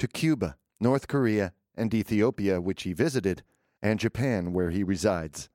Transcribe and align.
to 0.00 0.08
Cuba, 0.08 0.56
North 0.80 1.08
Korea, 1.08 1.52
and 1.76 1.94
Ethiopia, 1.94 2.60
which 2.60 2.82
he 2.82 2.92
visited, 2.92 3.42
and 3.82 4.00
Japan, 4.00 4.52
where 4.52 4.70
he 4.70 4.82
resides. 4.82 5.48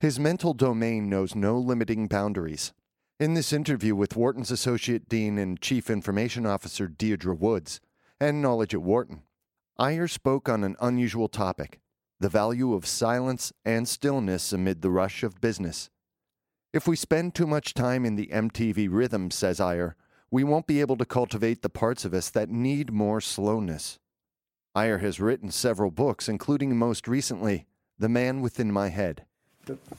His 0.00 0.20
mental 0.20 0.52
domain 0.52 1.08
knows 1.08 1.34
no 1.34 1.58
limiting 1.58 2.08
boundaries. 2.08 2.72
In 3.18 3.34
this 3.34 3.52
interview 3.52 3.96
with 3.96 4.16
Wharton's 4.16 4.50
Associate 4.50 5.08
Dean 5.08 5.38
and 5.38 5.60
Chief 5.60 5.90
Information 5.90 6.44
Officer 6.44 6.86
Deirdre 6.86 7.34
Woods, 7.34 7.80
and 8.20 8.42
Knowledge 8.42 8.74
at 8.74 8.82
Wharton, 8.82 9.22
Iyer 9.78 10.08
spoke 10.08 10.48
on 10.48 10.64
an 10.64 10.76
unusual 10.80 11.28
topic 11.28 11.80
the 12.20 12.28
value 12.28 12.74
of 12.74 12.84
silence 12.84 13.52
and 13.64 13.86
stillness 13.86 14.52
amid 14.52 14.82
the 14.82 14.90
rush 14.90 15.22
of 15.22 15.40
business. 15.40 15.88
If 16.72 16.88
we 16.88 16.96
spend 16.96 17.36
too 17.36 17.46
much 17.46 17.74
time 17.74 18.04
in 18.04 18.16
the 18.16 18.26
MTV 18.26 18.88
rhythm, 18.90 19.30
says 19.30 19.60
Iyer, 19.60 19.94
we 20.30 20.44
won't 20.44 20.66
be 20.66 20.80
able 20.80 20.96
to 20.96 21.04
cultivate 21.04 21.62
the 21.62 21.68
parts 21.68 22.04
of 22.04 22.12
us 22.12 22.30
that 22.30 22.50
need 22.50 22.92
more 22.92 23.20
slowness. 23.20 23.98
Iyer 24.74 24.98
has 24.98 25.20
written 25.20 25.50
several 25.50 25.90
books, 25.90 26.28
including 26.28 26.76
most 26.76 27.08
recently, 27.08 27.66
The 27.98 28.08
Man 28.08 28.40
Within 28.40 28.70
My 28.70 28.88
Head. 28.88 29.24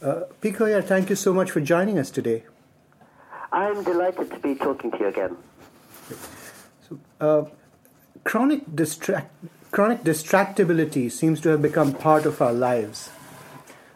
Uh, 0.02 0.21
Pico, 0.41 0.81
thank 0.81 1.09
you 1.09 1.16
so 1.16 1.33
much 1.33 1.52
for 1.52 1.61
joining 1.61 1.99
us 1.99 2.09
today. 2.11 2.44
I'm 3.52 3.83
delighted 3.83 4.31
to 4.31 4.39
be 4.39 4.55
talking 4.55 4.91
to 4.91 4.97
you 4.99 5.08
again. 5.08 5.38
So, 6.88 6.99
uh, 7.19 7.45
chronic 8.23 8.75
distract 8.75 9.31
chronic 9.71 10.03
distractibility 10.03 11.11
seems 11.11 11.39
to 11.41 11.49
have 11.49 11.61
become 11.61 11.93
part 11.93 12.25
of 12.25 12.41
our 12.41 12.53
lives. 12.53 13.11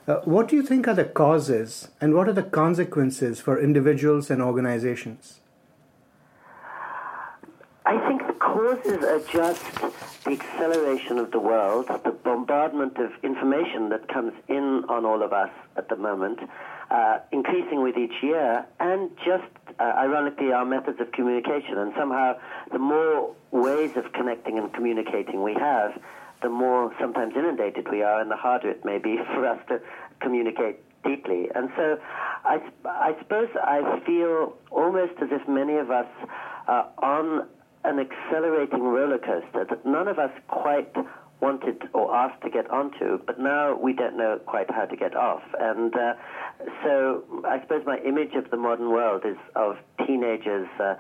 Uh, 0.07 0.17
what 0.25 0.47
do 0.47 0.55
you 0.55 0.61
think 0.61 0.87
are 0.87 0.93
the 0.93 1.05
causes 1.05 1.87
and 2.01 2.13
what 2.13 2.27
are 2.27 2.33
the 2.33 2.43
consequences 2.43 3.39
for 3.39 3.59
individuals 3.59 4.29
and 4.29 4.41
organizations? 4.41 5.39
I 7.85 8.07
think 8.07 8.27
the 8.27 8.33
causes 8.53 9.03
are 9.03 9.19
just 9.31 9.63
the 10.25 10.31
acceleration 10.31 11.17
of 11.17 11.31
the 11.31 11.39
world, 11.39 11.87
the 11.87 12.11
bombardment 12.11 12.97
of 12.97 13.11
information 13.23 13.89
that 13.89 14.07
comes 14.07 14.31
in 14.47 14.85
on 14.89 15.05
all 15.05 15.23
of 15.23 15.33
us 15.33 15.49
at 15.75 15.89
the 15.89 15.95
moment, 15.95 16.39
uh, 16.91 17.17
increasing 17.31 17.81
with 17.81 17.97
each 17.97 18.21
year, 18.21 18.63
and 18.79 19.09
just 19.25 19.49
uh, 19.79 19.83
ironically 19.83 20.51
our 20.51 20.65
methods 20.65 20.99
of 21.01 21.11
communication. 21.13 21.79
And 21.79 21.93
somehow, 21.97 22.35
the 22.71 22.77
more 22.77 23.35
ways 23.49 23.97
of 23.97 24.13
connecting 24.13 24.59
and 24.59 24.71
communicating 24.71 25.41
we 25.41 25.55
have, 25.55 25.99
the 26.43 26.49
more 26.49 26.93
sometimes 26.99 27.33
inundated 27.35 27.87
we 27.89 28.03
are, 28.03 28.21
and 28.21 28.29
the 28.29 28.35
harder 28.35 28.69
it 28.69 28.85
may 28.85 28.99
be 28.99 29.17
for 29.33 29.47
us 29.47 29.59
to 29.69 29.81
communicate 30.19 30.77
deeply. 31.03 31.49
And 31.55 31.69
so, 31.75 31.97
I, 32.45 32.61
I 32.85 33.15
suppose 33.17 33.49
I 33.55 33.99
feel 34.05 34.55
almost 34.69 35.13
as 35.23 35.29
if 35.31 35.47
many 35.47 35.77
of 35.77 35.89
us 35.89 36.07
are 36.67 36.89
on 36.99 37.47
an 37.83 37.99
accelerating 37.99 38.83
roller 38.83 39.17
coaster 39.17 39.65
that 39.69 39.85
none 39.85 40.07
of 40.07 40.19
us 40.19 40.31
quite 40.47 40.93
wanted 41.41 41.83
or 41.93 42.15
asked 42.15 42.41
to 42.41 42.49
get 42.49 42.69
onto, 42.71 43.19
but 43.27 43.37
now 43.39 43.77
we 43.77 43.91
don't 43.91 44.17
know 44.17 44.39
quite 44.45 44.71
how 44.71 44.85
to 44.85 44.95
get 44.95 45.13
off. 45.15 45.43
And 45.59 45.93
uh, 45.93 46.13
so 46.83 47.23
I 47.45 47.59
suppose 47.61 47.83
my 47.85 47.99
image 47.99 48.33
of 48.35 48.49
the 48.49 48.57
modern 48.57 48.89
world 48.89 49.23
is 49.25 49.35
of 49.55 49.75
teenagers 50.07 50.69
uh, 50.79 50.95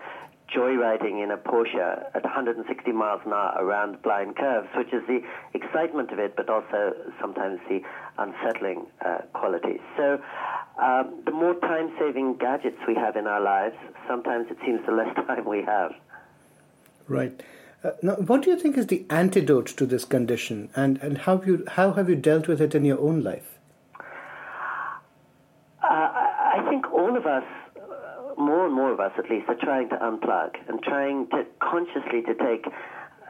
joyriding 0.53 1.23
in 1.23 1.31
a 1.31 1.37
Porsche 1.37 2.05
at 2.13 2.23
160 2.23 2.91
miles 2.91 3.21
an 3.25 3.31
hour 3.31 3.55
around 3.57 4.01
blind 4.01 4.35
curves, 4.35 4.67
which 4.75 4.93
is 4.93 5.01
the 5.07 5.21
excitement 5.53 6.11
of 6.11 6.19
it, 6.19 6.35
but 6.35 6.49
also 6.49 6.93
sometimes 7.21 7.59
the 7.69 7.79
unsettling 8.17 8.85
uh, 9.05 9.19
qualities. 9.33 9.79
So 9.97 10.19
um, 10.81 11.23
the 11.25 11.31
more 11.31 11.55
time-saving 11.55 12.37
gadgets 12.37 12.77
we 12.87 12.95
have 12.95 13.15
in 13.15 13.27
our 13.27 13.41
lives, 13.41 13.75
sometimes 14.07 14.47
it 14.51 14.57
seems 14.65 14.85
the 14.85 14.91
less 14.91 15.13
time 15.27 15.47
we 15.47 15.63
have. 15.63 15.93
Right. 17.07 17.41
Uh, 17.83 17.91
now, 18.01 18.15
what 18.15 18.43
do 18.43 18.49
you 18.49 18.57
think 18.57 18.77
is 18.77 18.87
the 18.87 19.05
antidote 19.09 19.67
to 19.67 19.85
this 19.85 20.05
condition, 20.05 20.69
and, 20.75 20.97
and 21.01 21.17
how, 21.19 21.37
have 21.37 21.47
you, 21.47 21.65
how 21.71 21.91
have 21.93 22.09
you 22.09 22.15
dealt 22.15 22.47
with 22.47 22.61
it 22.61 22.73
in 22.73 22.85
your 22.85 22.99
own 22.99 23.21
life? 23.21 23.59
Uh, 25.83 25.89
I 25.89 26.65
think 26.69 26.91
all 26.93 27.17
of 27.17 27.25
us, 27.25 27.43
uh, 27.75 28.41
more 28.41 28.65
and 28.65 28.73
more 28.73 28.91
of 28.93 29.01
us 29.01 29.11
at 29.17 29.29
least, 29.29 29.49
are 29.49 29.57
trying 29.61 29.89
to 29.89 29.95
unplug 29.97 30.55
and 30.69 30.81
trying 30.81 31.27
to 31.31 31.45
consciously 31.59 32.21
to 32.21 32.33
take 32.35 32.65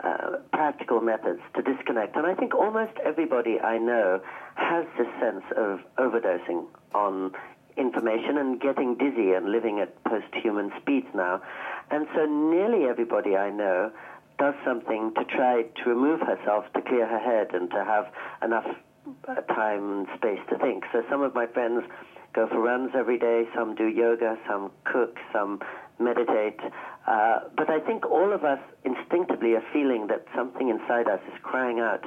uh, 0.04 0.38
practical 0.52 1.02
methods 1.02 1.40
to 1.56 1.62
disconnect. 1.64 2.16
And 2.16 2.28
I 2.28 2.36
think 2.36 2.54
almost 2.54 2.92
everybody 3.04 3.60
I 3.60 3.80
know 3.80 4.22
has 4.56 4.86
this 4.98 5.08
sense 5.20 5.44
of 5.58 5.80
overdosing 5.98 6.68
on 6.94 7.32
information 7.78 8.38
and 8.38 8.60
getting 8.60 8.96
dizzy 8.96 9.34
and 9.34 9.52
living 9.52 9.80
at 9.80 10.04
post-human 10.04 10.72
speeds 10.82 11.08
now. 11.14 11.42
And 11.92 12.08
so 12.16 12.26
nearly 12.26 12.86
everybody 12.86 13.36
I 13.36 13.50
know 13.50 13.92
does 14.40 14.56
something 14.66 15.14
to 15.16 15.24
try 15.26 15.64
to 15.64 15.90
remove 15.90 16.20
herself, 16.22 16.66
to 16.74 16.82
clear 16.82 17.08
her 17.08 17.20
head, 17.20 17.54
and 17.54 17.70
to 17.72 17.84
have 17.84 18.06
enough 18.44 18.66
uh, 19.28 19.36
time 19.54 19.92
and 19.92 20.08
space 20.18 20.40
to 20.50 20.58
think. 20.58 20.84
So 20.92 21.04
some 21.10 21.22
of 21.22 21.36
my 21.36 21.48
friends 21.48 21.84
go 22.34 22.48
for 22.48 22.60
runs 22.60 22.92
every 22.96 23.20
day, 23.20 23.44
some 23.56 23.76
do 23.76 23.88
yoga, 23.88 24.38
some 24.48 24.72
cook, 24.86 25.18
some 25.32 25.62
meditate. 26.00 26.60
Uh, 27.06 27.42
but 27.56 27.70
I 27.70 27.80
think 27.80 28.06
all 28.10 28.34
of 28.34 28.44
us 28.44 28.60
instinctively 28.84 29.54
are 29.54 29.64
feeling 29.72 30.08
that 30.08 30.26
something 30.36 30.70
inside 30.70 31.08
us 31.08 31.20
is 31.28 31.40
crying 31.44 31.80
out 31.80 32.04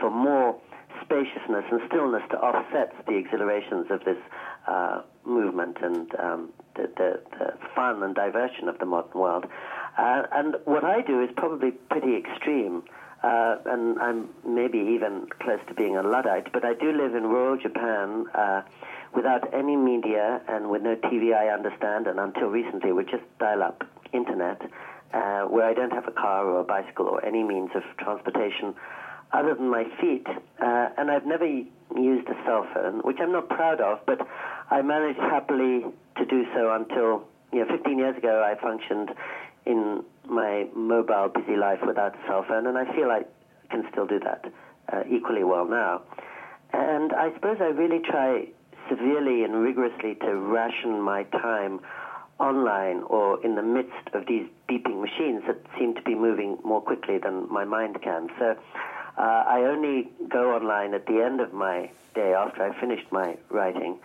for 0.00 0.10
more 0.10 0.58
spaciousness 1.02 1.64
and 1.70 1.80
stillness 1.86 2.22
to 2.30 2.36
offset 2.38 2.92
the 3.06 3.16
exhilarations 3.16 3.86
of 3.90 4.04
this 4.04 4.18
uh, 4.68 5.02
movement 5.24 5.78
and 5.82 6.14
um, 6.18 6.50
the, 6.76 6.90
the, 6.96 7.20
the, 7.38 7.52
fun 7.74 8.02
and 8.02 8.14
diversion 8.14 8.68
of 8.68 8.78
the 8.78 8.86
modern 8.86 9.20
world. 9.20 9.46
Uh, 9.96 10.22
and 10.32 10.56
what 10.64 10.84
I 10.84 11.02
do 11.02 11.22
is 11.22 11.30
probably 11.36 11.70
pretty 11.70 12.16
extreme. 12.16 12.82
Uh, 13.22 13.56
and 13.66 13.98
I'm 13.98 14.28
maybe 14.46 14.78
even 14.78 15.26
close 15.40 15.58
to 15.68 15.74
being 15.74 15.96
a 15.96 16.02
Luddite, 16.02 16.52
but 16.52 16.64
I 16.64 16.74
do 16.74 16.92
live 16.92 17.16
in 17.16 17.24
rural 17.24 17.58
Japan 17.58 18.26
uh, 18.32 18.62
without 19.14 19.52
any 19.52 19.74
media 19.74 20.40
and 20.48 20.70
with 20.70 20.82
no 20.82 20.94
TV, 20.94 21.34
I 21.34 21.48
understand, 21.48 22.06
and 22.06 22.20
until 22.20 22.48
recently 22.48 22.92
with 22.92 23.08
just 23.08 23.24
dial 23.40 23.64
up 23.64 23.82
internet, 24.12 24.62
uh, 25.12 25.42
where 25.42 25.66
I 25.66 25.74
don't 25.74 25.92
have 25.92 26.06
a 26.06 26.12
car 26.12 26.46
or 26.46 26.60
a 26.60 26.64
bicycle 26.64 27.06
or 27.06 27.24
any 27.24 27.42
means 27.42 27.70
of 27.74 27.82
transportation 27.98 28.74
other 29.32 29.54
than 29.54 29.68
my 29.68 29.84
feet. 30.00 30.26
Uh, 30.60 30.88
and 30.96 31.10
I've 31.10 31.26
never 31.26 31.46
used 31.46 32.28
a 32.28 32.36
cell 32.44 32.66
phone, 32.72 33.00
which 33.00 33.18
I'm 33.20 33.32
not 33.32 33.48
proud 33.48 33.80
of, 33.80 33.98
but 34.06 34.20
I 34.70 34.82
managed 34.82 35.18
happily 35.18 35.84
to 36.16 36.24
do 36.24 36.44
so 36.54 36.72
until, 36.72 37.24
you 37.52 37.60
know, 37.60 37.76
15 37.76 37.98
years 37.98 38.16
ago 38.16 38.44
I 38.44 38.60
functioned 38.60 39.10
in 39.66 40.04
my 40.28 40.66
mobile, 40.74 41.28
busy 41.28 41.56
life 41.56 41.80
without 41.86 42.14
a 42.14 42.26
cell 42.26 42.44
phone, 42.46 42.66
and 42.66 42.76
I 42.76 42.84
feel 42.94 43.10
I 43.10 43.22
can 43.70 43.86
still 43.90 44.06
do 44.06 44.18
that 44.20 44.44
uh, 44.92 45.02
equally 45.10 45.44
well 45.44 45.66
now. 45.66 46.02
And 46.72 47.12
I 47.12 47.32
suppose 47.34 47.58
I 47.60 47.66
really 47.66 48.00
try 48.00 48.48
severely 48.88 49.44
and 49.44 49.54
rigorously 49.54 50.14
to 50.16 50.34
ration 50.36 51.00
my 51.00 51.24
time 51.24 51.80
online 52.38 53.02
or 53.08 53.44
in 53.44 53.56
the 53.56 53.62
midst 53.62 54.14
of 54.14 54.26
these 54.26 54.46
beeping 54.68 55.00
machines 55.00 55.42
that 55.46 55.58
seem 55.78 55.94
to 55.94 56.02
be 56.02 56.14
moving 56.14 56.58
more 56.64 56.80
quickly 56.80 57.18
than 57.18 57.50
my 57.52 57.64
mind 57.64 58.00
can. 58.02 58.28
So 58.38 58.56
uh, 59.18 59.20
I 59.20 59.62
only 59.62 60.08
go 60.28 60.54
online 60.54 60.94
at 60.94 61.06
the 61.06 61.22
end 61.22 61.40
of 61.40 61.52
my 61.52 61.90
day 62.14 62.32
after 62.32 62.62
I've 62.62 62.76
finished 62.76 63.10
my 63.10 63.36
writing, 63.50 63.98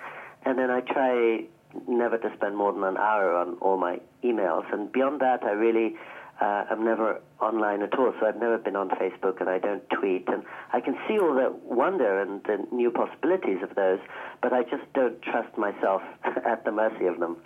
and 0.45 0.57
then 0.57 0.69
I 0.69 0.81
try 0.81 1.45
never 1.87 2.17
to 2.17 2.31
spend 2.35 2.55
more 2.55 2.71
than 2.71 2.83
an 2.83 2.97
hour 2.97 3.35
on 3.35 3.57
all 3.61 3.77
my 3.77 3.99
emails. 4.23 4.71
And 4.71 4.91
beyond 4.91 5.21
that, 5.21 5.43
I 5.43 5.51
really 5.51 5.95
uh, 6.41 6.65
am 6.71 6.83
never 6.83 7.21
online 7.39 7.81
at 7.81 7.97
all. 7.97 8.13
So 8.19 8.27
I've 8.27 8.39
never 8.39 8.57
been 8.57 8.75
on 8.75 8.89
Facebook 8.89 9.39
and 9.39 9.49
I 9.49 9.59
don't 9.59 9.87
tweet. 9.89 10.27
And 10.27 10.43
I 10.71 10.81
can 10.81 10.97
see 11.07 11.17
all 11.19 11.33
the 11.33 11.53
wonder 11.63 12.21
and 12.21 12.43
the 12.43 12.65
new 12.71 12.91
possibilities 12.91 13.59
of 13.63 13.75
those, 13.75 13.99
but 14.41 14.53
I 14.53 14.63
just 14.63 14.83
don't 14.93 15.21
trust 15.21 15.57
myself 15.57 16.01
at 16.45 16.65
the 16.65 16.71
mercy 16.71 17.05
of 17.05 17.19
them. 17.19 17.37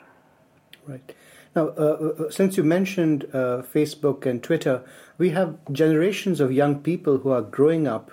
Right. 0.86 1.16
Now, 1.56 1.70
uh, 1.70 2.14
uh, 2.28 2.30
since 2.30 2.56
you 2.56 2.64
mentioned 2.64 3.26
uh, 3.34 3.64
Facebook 3.74 4.26
and 4.26 4.42
Twitter, 4.42 4.84
we 5.18 5.32
have 5.32 5.58
generations 5.72 6.40
of 6.40 6.52
young 6.52 6.80
people 6.80 7.18
who 7.18 7.32
are 7.32 7.42
growing 7.42 7.88
up 7.88 8.12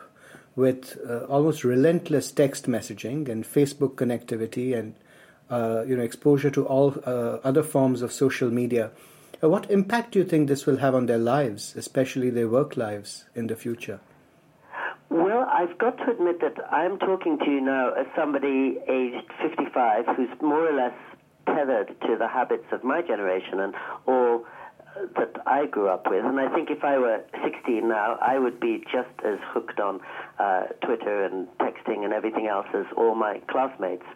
with 0.57 0.99
uh, 1.09 1.25
almost 1.25 1.65
relentless 1.65 2.31
text 2.31 2.67
messaging 2.67 3.29
and 3.29 3.45
Facebook 3.45 3.95
connectivity 3.95 4.77
and 4.79 4.95
uh, 5.51 5.85
you 5.87 5.97
know 5.97 6.03
exposure 6.03 6.51
to 6.51 6.65
all 6.67 6.95
uh, 7.07 7.39
other 7.45 7.63
forms 7.63 8.03
of 8.03 8.13
social 8.13 8.51
media. 8.51 8.91
Uh, 9.43 9.49
what 9.49 9.71
impact 9.71 10.13
do 10.13 10.19
you 10.19 10.25
think 10.25 10.49
this 10.49 10.67
will 10.67 10.79
have 10.79 10.95
on 10.95 11.07
their 11.07 11.19
lives, 11.19 11.75
especially 11.77 12.31
their 12.31 12.49
work 12.49 12.77
lives 12.77 13.25
in 13.35 13.49
the 13.49 13.57
future? 13.57 14.01
Well, 15.11 15.47
I've 15.51 15.77
got 15.79 15.99
to 15.99 16.11
admit 16.11 16.41
that 16.41 16.57
I'm 16.73 16.99
talking 16.99 17.39
to 17.39 17.45
you 17.45 17.61
now 17.61 17.93
as 17.93 18.07
somebody 18.17 18.79
aged 18.89 19.31
55 19.43 20.07
who's 20.17 20.29
more 20.41 20.69
or 20.69 20.75
less 20.75 20.95
tethered 21.47 21.89
to 22.01 22.17
the 22.19 22.27
habits 22.27 22.65
of 22.73 22.83
my 22.83 23.03
generation 23.03 23.61
and 23.61 23.75
all 24.07 24.45
that 25.17 25.35
I 25.47 25.67
grew 25.67 25.89
up 25.89 26.07
with. 26.09 26.25
And 26.25 26.39
I 26.39 26.53
think 26.55 26.71
if 26.71 26.85
I 26.85 26.99
were 26.99 27.21
16 27.43 27.89
now, 27.89 28.19
I 28.21 28.39
would 28.39 28.61
be 28.61 28.85
just 28.93 29.11
as 29.25 29.39
hooked 29.53 29.81
on 29.81 30.01
uh, 30.39 30.65
Twitter 30.85 31.25
and 31.25 31.49
texting 31.59 32.05
and 32.05 32.13
everything 32.13 32.47
else 32.47 32.67
as 32.75 32.87
all 32.97 33.15
my 33.15 33.41
classmates. 33.49 34.07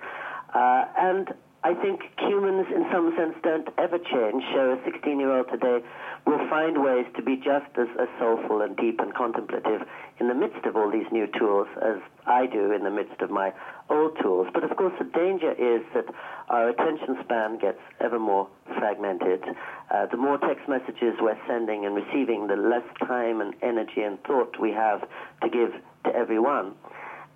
Uh, 0.54 0.84
and 0.96 1.28
I 1.64 1.74
think 1.74 2.00
humans, 2.18 2.66
in 2.74 2.86
some 2.92 3.14
sense, 3.16 3.34
don't 3.42 3.68
ever 3.78 3.98
change. 3.98 4.44
So 4.54 4.78
a 4.78 4.80
16 4.84 5.18
year 5.18 5.36
old 5.36 5.48
today 5.50 5.80
will 6.28 6.46
find 6.50 6.84
ways 6.84 7.06
to 7.16 7.22
be 7.22 7.36
just 7.36 7.72
as, 7.80 7.88
as 7.98 8.08
soulful 8.18 8.60
and 8.60 8.76
deep 8.76 9.00
and 9.00 9.14
contemplative 9.14 9.80
in 10.20 10.28
the 10.28 10.34
midst 10.34 10.62
of 10.66 10.76
all 10.76 10.90
these 10.90 11.06
new 11.10 11.26
tools 11.38 11.66
as 11.80 11.96
I 12.26 12.44
do 12.44 12.70
in 12.72 12.84
the 12.84 12.90
midst 12.90 13.22
of 13.22 13.30
my 13.30 13.50
old 13.88 14.18
tools. 14.20 14.46
But 14.52 14.62
of 14.62 14.76
course, 14.76 14.92
the 14.98 15.06
danger 15.06 15.52
is 15.52 15.80
that 15.94 16.04
our 16.50 16.68
attention 16.68 17.16
span 17.24 17.58
gets 17.58 17.80
ever 18.00 18.18
more 18.18 18.46
fragmented. 18.76 19.42
Uh, 19.90 20.04
the 20.10 20.18
more 20.18 20.36
text 20.36 20.68
messages 20.68 21.14
we're 21.18 21.38
sending 21.48 21.86
and 21.86 21.94
receiving, 21.94 22.46
the 22.46 22.56
less 22.56 22.84
time 23.08 23.40
and 23.40 23.54
energy 23.62 24.02
and 24.02 24.22
thought 24.24 24.60
we 24.60 24.70
have 24.70 25.00
to 25.42 25.48
give 25.48 25.72
to 26.04 26.14
everyone. 26.14 26.74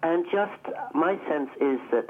And 0.02 0.26
just 0.30 0.76
my 0.94 1.16
sense 1.30 1.48
is 1.62 1.80
that 1.92 2.08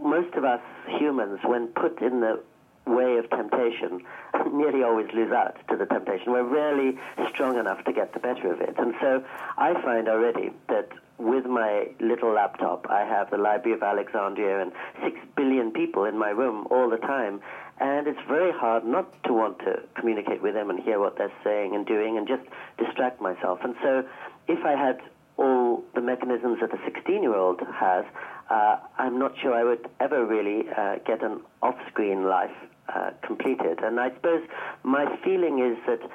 most 0.00 0.32
of 0.36 0.44
us 0.44 0.60
humans, 0.86 1.40
when 1.44 1.66
put 1.68 2.00
in 2.00 2.20
the 2.20 2.40
way 2.88 3.18
of 3.18 3.28
temptation, 3.30 4.02
nearly 4.52 4.82
always 4.82 5.08
lose 5.12 5.32
out 5.32 5.56
to 5.68 5.76
the 5.76 5.86
temptation. 5.86 6.32
We're 6.32 6.42
rarely 6.42 6.98
strong 7.32 7.58
enough 7.58 7.84
to 7.84 7.92
get 7.92 8.12
the 8.14 8.20
better 8.20 8.52
of 8.52 8.60
it. 8.60 8.74
And 8.78 8.94
so 9.00 9.22
I 9.56 9.74
find 9.82 10.08
already 10.08 10.50
that 10.68 10.88
with 11.18 11.46
my 11.46 11.88
little 12.00 12.32
laptop, 12.32 12.86
I 12.88 13.00
have 13.00 13.30
the 13.30 13.38
Library 13.38 13.76
of 13.76 13.82
Alexandria 13.82 14.62
and 14.62 14.72
six 15.02 15.18
billion 15.36 15.72
people 15.72 16.04
in 16.04 16.16
my 16.18 16.30
room 16.30 16.66
all 16.70 16.88
the 16.88 16.96
time. 16.96 17.40
And 17.80 18.06
it's 18.06 18.20
very 18.28 18.52
hard 18.52 18.84
not 18.84 19.22
to 19.24 19.32
want 19.32 19.58
to 19.60 19.82
communicate 19.94 20.42
with 20.42 20.54
them 20.54 20.70
and 20.70 20.80
hear 20.80 20.98
what 20.98 21.16
they're 21.16 21.32
saying 21.44 21.74
and 21.74 21.86
doing 21.86 22.16
and 22.16 22.26
just 22.26 22.42
distract 22.78 23.20
myself. 23.20 23.60
And 23.62 23.74
so 23.82 24.04
if 24.48 24.64
I 24.64 24.72
had 24.72 25.00
all 25.36 25.84
the 25.94 26.00
mechanisms 26.00 26.58
that 26.60 26.72
a 26.72 26.78
16 26.84 27.22
year 27.22 27.34
old 27.34 27.60
has, 27.72 28.04
uh, 28.50 28.76
I'm 28.98 29.18
not 29.18 29.34
sure 29.40 29.54
I 29.54 29.62
would 29.62 29.88
ever 30.00 30.24
really 30.24 30.68
uh, 30.76 30.96
get 31.06 31.22
an 31.22 31.40
off 31.62 31.76
screen 31.88 32.24
life 32.24 32.54
uh, 32.94 33.10
completed. 33.22 33.80
And 33.82 34.00
I 34.00 34.10
suppose 34.14 34.42
my 34.82 35.06
feeling 35.24 35.58
is 35.58 35.78
that 35.86 36.10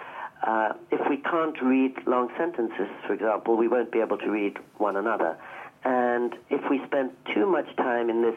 uh, 0.45 0.73
if 0.91 0.99
we 1.09 1.17
can't 1.17 1.59
read 1.61 1.95
long 2.05 2.29
sentences, 2.37 2.89
for 3.07 3.13
example, 3.13 3.55
we 3.55 3.67
won't 3.67 3.91
be 3.91 3.99
able 3.99 4.17
to 4.17 4.29
read 4.29 4.57
one 4.77 4.97
another. 4.97 5.37
And 5.85 6.35
if 6.49 6.61
we 6.69 6.81
spend 6.85 7.11
too 7.33 7.45
much 7.45 7.73
time 7.77 8.09
in 8.09 8.21
this 8.21 8.35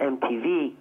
MTV 0.00 0.74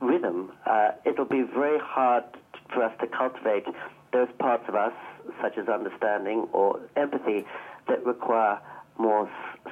rhythm, 0.00 0.52
uh, 0.66 0.92
it'll 1.04 1.24
be 1.24 1.42
very 1.42 1.78
hard 1.78 2.24
for 2.72 2.82
us 2.82 2.92
to 3.00 3.06
cultivate 3.06 3.66
those 4.12 4.28
parts 4.38 4.64
of 4.68 4.74
us, 4.74 4.92
such 5.42 5.58
as 5.58 5.68
understanding 5.68 6.48
or 6.52 6.80
empathy, 6.96 7.44
that 7.88 8.04
require 8.04 8.60
more 8.98 9.28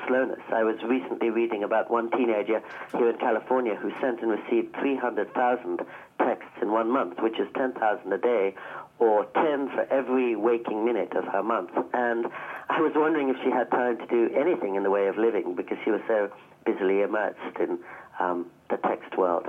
slowness. 0.06 0.41
I 0.53 0.65
was 0.65 0.77
recently 0.82 1.31
reading 1.31 1.62
about 1.65 1.91
one 1.91 2.11
teenager 2.11 2.62
here 2.93 3.11
in 3.11 3.19
California 3.19 3.75
who 3.75 3.91
sent 4.00 4.20
and 4.20 4.31
received 4.31 4.77
300,000 4.77 5.81
texts 6.19 6.34
in 6.65 6.73
one 6.73 6.91
month, 6.91 7.21
which 7.21 7.39
is 7.39 7.47
10,000 7.55 7.77
a 8.13 8.19
day, 8.19 8.55
or 8.99 9.27
10 9.35 9.69
for 9.75 9.87
every 9.93 10.35
waking 10.35 10.85
minute 10.85 11.13
of 11.15 11.25
her 11.25 11.43
month. 11.43 11.71
And 11.93 12.27
I 12.71 12.81
was 12.81 12.93
wondering 12.97 13.29
if 13.29 13.37
she 13.45 13.51
had 13.51 13.71
time 13.71 13.99
to 13.99 14.07
do 14.07 14.31
anything 14.35 14.75
in 14.77 14.83
the 14.83 14.91
way 14.91 15.07
of 15.07 15.19
living 15.19 15.55
because 15.55 15.77
she 15.85 15.91
was 15.91 16.01
so 16.09 16.31
busily 16.65 17.03
immersed 17.03 17.59
in 17.61 17.79
um, 18.19 18.47
the 18.71 18.79
text 18.79 19.19
world. 19.19 19.47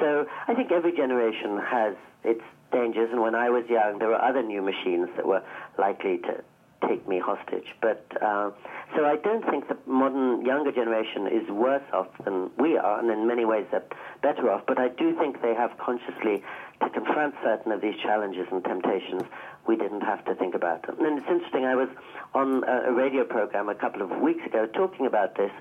So 0.00 0.26
I 0.48 0.54
think 0.54 0.72
every 0.72 0.96
generation 0.96 1.58
has 1.58 1.94
its 2.24 2.40
dangers, 2.72 3.10
and 3.12 3.20
when 3.20 3.34
I 3.34 3.50
was 3.50 3.64
young, 3.68 3.98
there 3.98 4.08
were 4.08 4.20
other 4.20 4.42
new 4.42 4.62
machines 4.62 5.08
that 5.16 5.26
were 5.26 5.42
likely 5.78 6.18
to 6.18 6.42
take 6.88 7.06
me 7.08 7.18
hostage. 7.18 7.66
But 7.80 8.06
uh, 8.20 8.50
so 8.94 9.04
I 9.04 9.16
don't 9.16 9.44
think 9.50 9.68
the 9.68 9.76
modern 9.86 10.44
younger 10.44 10.72
generation 10.72 11.26
is 11.26 11.48
worse 11.48 11.82
off 11.92 12.08
than 12.24 12.50
we 12.58 12.76
are, 12.76 12.98
and 13.00 13.10
in 13.10 13.26
many 13.26 13.44
ways 13.44 13.66
they're 13.70 13.84
better 14.22 14.50
off. 14.50 14.62
But 14.66 14.78
I 14.78 14.88
do 14.88 15.16
think 15.18 15.42
they 15.42 15.54
have 15.54 15.76
consciously 15.78 16.42
to 16.82 16.90
confront 16.90 17.34
certain 17.42 17.72
of 17.72 17.80
these 17.80 17.94
challenges 18.02 18.46
and 18.50 18.62
temptations 18.64 19.22
we 19.66 19.76
didn't 19.76 20.02
have 20.02 20.24
to 20.26 20.34
think 20.34 20.54
about. 20.54 20.84
And 20.88 21.18
it's 21.18 21.28
interesting. 21.28 21.64
I 21.64 21.74
was 21.74 21.88
on 22.34 22.64
a 22.64 22.92
radio 22.92 23.24
program 23.24 23.68
a 23.68 23.74
couple 23.74 24.02
of 24.02 24.10
weeks 24.20 24.44
ago 24.46 24.66
talking 24.66 25.06
about 25.06 25.36
this. 25.36 25.52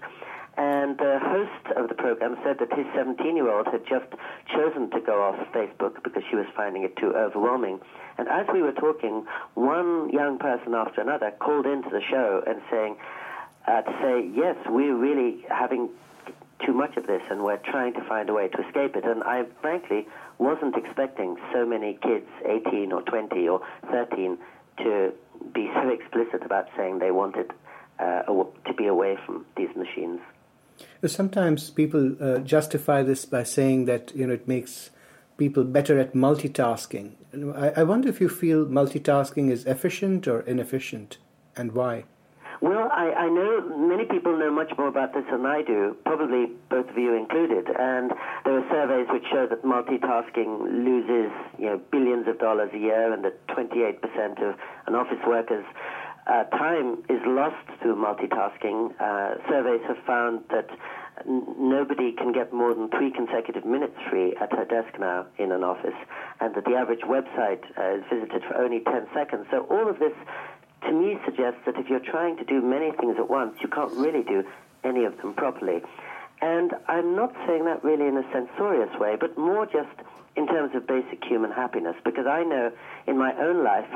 And 0.55 0.97
the 0.99 1.19
host 1.19 1.77
of 1.77 1.89
the 1.89 1.95
program 1.95 2.37
said 2.43 2.59
that 2.59 2.71
his 2.77 2.85
17 2.95 3.35
year 3.35 3.51
old 3.51 3.67
had 3.67 3.85
just 3.87 4.05
chosen 4.53 4.91
to 4.91 5.01
go 5.01 5.23
off 5.23 5.35
Facebook 5.51 6.03
because 6.03 6.23
she 6.29 6.35
was 6.35 6.45
finding 6.55 6.83
it 6.83 6.95
too 6.97 7.13
overwhelming. 7.15 7.79
And 8.17 8.27
as 8.27 8.45
we 8.53 8.61
were 8.61 8.71
talking, 8.73 9.25
one 9.55 10.09
young 10.09 10.37
person 10.37 10.75
after 10.75 11.01
another 11.01 11.31
called 11.31 11.65
into 11.65 11.89
the 11.89 12.01
show 12.01 12.43
and 12.45 12.61
saying, 12.69 12.97
uh, 13.67 13.81
to 13.81 13.91
say, 14.01 14.29
yes, 14.35 14.55
we're 14.67 14.95
really 14.95 15.43
having 15.49 15.89
too 16.63 16.73
much 16.73 16.95
of 16.97 17.07
this 17.07 17.21
and 17.29 17.43
we're 17.43 17.57
trying 17.57 17.93
to 17.93 18.01
find 18.07 18.29
a 18.29 18.33
way 18.33 18.47
to 18.47 18.67
escape 18.67 18.95
it. 18.95 19.05
And 19.05 19.23
I 19.23 19.45
frankly 19.61 20.07
wasn't 20.37 20.75
expecting 20.75 21.37
so 21.51 21.65
many 21.65 21.97
kids, 22.01 22.27
18 22.45 22.91
or 22.91 23.01
20 23.01 23.47
or 23.47 23.61
13, 23.89 24.37
to 24.77 25.13
be 25.53 25.69
so 25.73 25.89
explicit 25.89 26.43
about 26.45 26.67
saying 26.77 26.99
they 26.99 27.11
wanted 27.11 27.51
uh, 27.99 28.23
to 28.23 28.73
be 28.75 28.87
away 28.87 29.17
from 29.25 29.45
these 29.55 29.69
machines. 29.75 30.19
Sometimes 31.05 31.69
people 31.69 32.15
uh, 32.21 32.39
justify 32.39 33.03
this 33.03 33.25
by 33.25 33.43
saying 33.43 33.85
that 33.85 34.11
you 34.15 34.27
know 34.27 34.33
it 34.33 34.47
makes 34.47 34.89
people 35.37 35.63
better 35.63 35.99
at 35.99 36.13
multitasking. 36.13 37.13
I, 37.55 37.81
I 37.81 37.83
wonder 37.83 38.07
if 38.07 38.21
you 38.21 38.29
feel 38.29 38.65
multitasking 38.65 39.51
is 39.51 39.65
efficient 39.65 40.27
or 40.27 40.41
inefficient, 40.41 41.17
and 41.55 41.73
why. 41.73 42.05
Well, 42.63 42.87
I, 42.93 43.27
I 43.27 43.27
know 43.27 43.59
many 43.75 44.05
people 44.05 44.37
know 44.39 44.49
much 44.49 44.71
more 44.77 44.87
about 44.87 45.13
this 45.13 45.25
than 45.29 45.45
I 45.45 45.63
do, 45.63 45.97
probably 46.05 46.45
both 46.69 46.87
of 46.87 46.97
you 46.97 47.13
included. 47.13 47.67
And 47.67 48.13
there 48.45 48.57
are 48.57 48.63
surveys 48.71 49.07
which 49.11 49.25
show 49.29 49.47
that 49.47 49.63
multitasking 49.63 50.61
loses, 50.85 51.29
you 51.59 51.65
know, 51.65 51.81
billions 51.91 52.25
of 52.29 52.39
dollars 52.39 52.69
a 52.73 52.77
year, 52.77 53.11
and 53.11 53.25
that 53.25 53.45
28% 53.47 53.99
of 54.41 54.55
an 54.87 54.95
office 54.95 55.19
worker's 55.27 55.65
uh, 56.25 56.43
time 56.45 57.03
is 57.09 57.19
lost 57.25 57.67
through 57.81 57.95
multitasking. 57.95 58.93
Uh, 58.99 59.35
surveys 59.49 59.81
have 59.87 59.97
found 60.05 60.43
that 60.49 60.69
n- 61.27 61.43
nobody 61.57 62.13
can 62.13 62.31
get 62.31 62.53
more 62.53 62.73
than 62.73 62.89
three 62.89 63.11
consecutive 63.11 63.65
minutes 63.65 63.95
free 64.09 64.33
at 64.37 64.51
her 64.53 64.65
desk 64.65 64.97
now 64.99 65.25
in 65.37 65.51
an 65.51 65.63
office, 65.63 65.97
and 66.39 66.55
that 66.55 66.63
the 66.65 66.75
average 66.75 67.01
website 67.01 67.63
uh, 67.77 67.97
is 67.97 68.03
visited 68.11 68.43
for 68.43 68.55
only 68.55 68.79
10 68.79 69.07
seconds. 69.13 69.45
So 69.51 69.67
all 69.69 69.89
of 69.89 69.99
this 69.99 70.13
to 70.83 70.91
me 70.91 71.17
suggests 71.25 71.59
that 71.65 71.77
if 71.77 71.89
you're 71.89 71.99
trying 71.99 72.37
to 72.37 72.45
do 72.45 72.61
many 72.61 72.91
things 72.91 73.15
at 73.17 73.29
once, 73.29 73.57
you 73.61 73.67
can't 73.67 73.91
really 73.93 74.23
do 74.23 74.43
any 74.83 75.03
of 75.05 75.17
them 75.17 75.33
properly. 75.33 75.81
And 76.41 76.71
I'm 76.87 77.15
not 77.15 77.33
saying 77.47 77.65
that 77.65 77.83
really 77.83 78.07
in 78.07 78.17
a 78.17 78.23
censorious 78.31 78.89
way, 78.99 79.15
but 79.19 79.37
more 79.37 79.65
just 79.65 79.95
in 80.35 80.47
terms 80.47 80.75
of 80.75 80.87
basic 80.87 81.23
human 81.23 81.51
happiness, 81.51 81.95
because 82.03 82.27
I 82.27 82.43
know 82.43 82.71
in 83.07 83.17
my 83.17 83.33
own 83.39 83.63
life, 83.63 83.87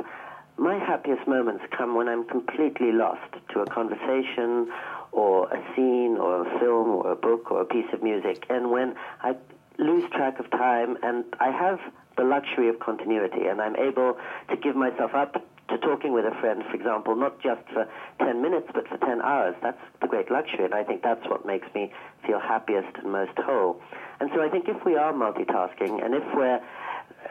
my 0.57 0.77
happiest 0.77 1.27
moments 1.27 1.63
come 1.75 1.95
when 1.95 2.07
I'm 2.07 2.25
completely 2.25 2.91
lost 2.91 3.33
to 3.53 3.61
a 3.61 3.65
conversation 3.65 4.71
or 5.11 5.47
a 5.51 5.75
scene 5.75 6.17
or 6.17 6.47
a 6.47 6.59
film 6.59 6.89
or 6.89 7.11
a 7.11 7.15
book 7.15 7.51
or 7.51 7.61
a 7.61 7.65
piece 7.65 7.91
of 7.93 8.03
music, 8.03 8.45
and 8.49 8.71
when 8.71 8.95
I 9.21 9.35
lose 9.77 10.09
track 10.11 10.39
of 10.39 10.49
time 10.49 10.97
and 11.03 11.23
I 11.39 11.51
have 11.51 11.79
the 12.17 12.23
luxury 12.23 12.67
of 12.69 12.79
continuity 12.79 13.45
and 13.45 13.61
I'm 13.61 13.75
able 13.75 14.17
to 14.49 14.57
give 14.57 14.75
myself 14.75 15.13
up 15.13 15.43
to 15.69 15.77
talking 15.79 16.13
with 16.13 16.25
a 16.25 16.31
friend, 16.39 16.63
for 16.69 16.75
example, 16.75 17.15
not 17.15 17.41
just 17.41 17.61
for 17.73 17.87
10 18.19 18.41
minutes, 18.41 18.67
but 18.73 18.87
for 18.87 18.97
10 18.97 19.21
hours. 19.21 19.55
That's 19.61 19.81
the 20.01 20.07
great 20.07 20.31
luxury, 20.31 20.65
and 20.65 20.73
I 20.73 20.83
think 20.83 21.03
that's 21.03 21.25
what 21.27 21.45
makes 21.45 21.67
me 21.75 21.91
feel 22.25 22.39
happiest 22.39 22.97
and 22.97 23.11
most 23.11 23.37
whole. 23.37 23.81
And 24.19 24.29
so 24.33 24.41
I 24.41 24.49
think 24.49 24.67
if 24.67 24.83
we 24.85 24.95
are 24.95 25.13
multitasking, 25.13 26.03
and 26.03 26.15
if 26.15 26.23
we're 26.33 26.61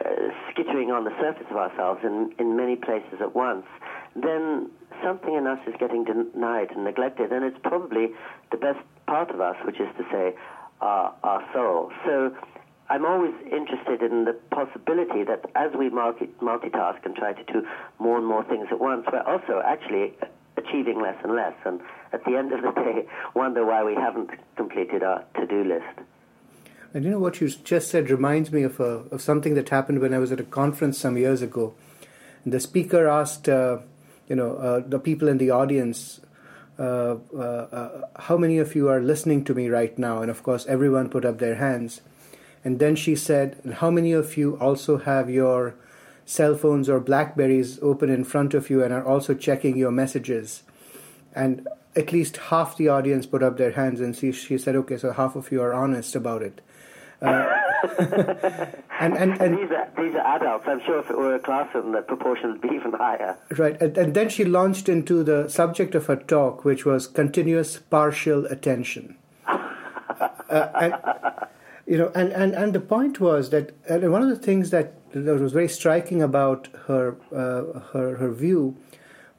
uh, 0.03 0.09
skittering 0.51 0.91
on 0.91 1.03
the 1.03 1.13
surface 1.19 1.47
of 1.49 1.57
ourselves 1.57 2.01
in, 2.03 2.31
in 2.39 2.55
many 2.55 2.75
places 2.75 3.19
at 3.21 3.35
once, 3.35 3.65
then 4.15 4.69
something 5.03 5.33
in 5.33 5.47
us 5.47 5.59
is 5.67 5.73
getting 5.79 6.03
denied 6.03 6.71
and 6.71 6.83
neglected, 6.83 7.31
and 7.31 7.43
it's 7.45 7.57
probably 7.63 8.09
the 8.51 8.57
best 8.57 8.79
part 9.07 9.29
of 9.29 9.41
us, 9.41 9.55
which 9.65 9.79
is 9.79 9.87
to 9.97 10.03
say, 10.11 10.35
our, 10.81 11.13
our 11.23 11.43
soul. 11.53 11.91
So 12.05 12.35
I'm 12.89 13.05
always 13.05 13.33
interested 13.45 14.01
in 14.01 14.25
the 14.25 14.33
possibility 14.51 15.23
that 15.23 15.45
as 15.55 15.71
we 15.77 15.89
multi- 15.89 16.29
multitask 16.41 17.05
and 17.05 17.15
try 17.15 17.33
to 17.33 17.43
do 17.51 17.65
more 17.99 18.17
and 18.17 18.25
more 18.25 18.43
things 18.43 18.67
at 18.71 18.79
once, 18.79 19.05
we're 19.11 19.21
also 19.21 19.61
actually 19.65 20.13
achieving 20.55 21.01
less 21.01 21.15
and 21.23 21.35
less. 21.35 21.53
And 21.65 21.81
at 22.13 22.23
the 22.25 22.37
end 22.37 22.53
of 22.53 22.61
the 22.61 22.71
day, 22.81 23.07
wonder 23.35 23.65
why 23.65 23.83
we 23.83 23.95
haven't 23.95 24.29
completed 24.55 25.03
our 25.03 25.23
to 25.35 25.45
do 25.45 25.63
list. 25.63 26.07
And 26.97 27.05
you 27.05 27.11
know 27.11 27.19
what 27.19 27.39
you 27.39 27.47
just 27.47 27.91
said 27.91 28.09
reminds 28.09 28.51
me 28.51 28.63
of, 28.63 28.79
a, 28.79 29.03
of 29.11 29.21
something 29.21 29.53
that 29.53 29.69
happened 29.69 29.99
when 29.99 30.15
I 30.15 30.17
was 30.17 30.31
at 30.31 30.39
a 30.39 30.43
conference 30.43 30.97
some 30.97 31.15
years 31.15 31.43
ago. 31.43 31.75
And 32.43 32.51
the 32.51 32.59
speaker 32.59 33.07
asked, 33.07 33.47
uh, 33.47 33.81
you 34.27 34.35
know, 34.35 34.55
uh, 34.55 34.79
the 34.79 34.97
people 34.97 35.27
in 35.27 35.37
the 35.37 35.51
audience, 35.51 36.21
uh, 36.79 37.17
uh, 37.35 37.37
uh, 37.37 38.01
how 38.21 38.35
many 38.35 38.57
of 38.57 38.75
you 38.75 38.89
are 38.89 38.99
listening 38.99 39.43
to 39.43 39.53
me 39.53 39.69
right 39.69 39.95
now? 39.95 40.23
And 40.23 40.31
of 40.31 40.41
course, 40.41 40.65
everyone 40.65 41.09
put 41.09 41.23
up 41.23 41.37
their 41.37 41.57
hands. 41.57 42.01
And 42.65 42.79
then 42.79 42.95
she 42.95 43.15
said, 43.15 43.75
how 43.75 43.91
many 43.91 44.11
of 44.11 44.35
you 44.35 44.57
also 44.57 44.97
have 44.97 45.29
your 45.29 45.75
cell 46.25 46.55
phones 46.55 46.89
or 46.89 46.99
Blackberries 46.99 47.77
open 47.83 48.09
in 48.09 48.23
front 48.23 48.55
of 48.55 48.71
you 48.71 48.83
and 48.83 48.91
are 48.91 49.05
also 49.05 49.35
checking 49.35 49.77
your 49.77 49.91
messages? 49.91 50.63
And 51.35 51.67
at 51.95 52.11
least 52.11 52.37
half 52.37 52.75
the 52.75 52.87
audience 52.87 53.27
put 53.27 53.43
up 53.43 53.57
their 53.57 53.73
hands 53.73 54.01
and 54.01 54.15
she, 54.15 54.31
she 54.31 54.57
said, 54.57 54.75
okay, 54.75 54.97
so 54.97 55.11
half 55.11 55.35
of 55.35 55.51
you 55.51 55.61
are 55.61 55.75
honest 55.75 56.15
about 56.15 56.41
it. 56.41 56.59
Uh, 57.21 57.57
and, 58.99 59.17
and, 59.17 59.41
and 59.41 59.57
these, 59.57 59.71
are, 59.71 59.89
these 59.97 60.15
are 60.15 60.35
adults. 60.35 60.65
I'm 60.67 60.81
sure 60.85 60.99
if 60.99 61.09
it 61.09 61.17
were 61.17 61.35
a 61.35 61.39
classroom, 61.39 61.91
the 61.91 62.01
proportion 62.01 62.51
would 62.51 62.61
be 62.61 62.69
even 62.69 62.93
higher. 62.93 63.37
Right. 63.57 63.79
And, 63.81 63.97
and 63.97 64.13
then 64.13 64.29
she 64.29 64.45
launched 64.45 64.89
into 64.89 65.23
the 65.23 65.47
subject 65.47 65.95
of 65.95 66.05
her 66.07 66.15
talk, 66.15 66.63
which 66.63 66.85
was 66.85 67.07
continuous 67.07 67.77
partial 67.77 68.45
attention. 68.45 69.17
uh, 69.47 69.59
and, 70.49 70.95
you 71.85 71.97
know, 71.97 72.11
and, 72.13 72.31
and, 72.33 72.53
and 72.53 72.73
the 72.73 72.79
point 72.79 73.19
was 73.19 73.49
that 73.49 73.71
one 73.87 74.21
of 74.21 74.29
the 74.29 74.35
things 74.35 74.69
that, 74.71 74.93
that 75.13 75.39
was 75.39 75.53
very 75.53 75.69
striking 75.69 76.21
about 76.21 76.67
her, 76.87 77.15
uh, 77.31 77.79
her, 77.91 78.17
her 78.17 78.31
view 78.31 78.75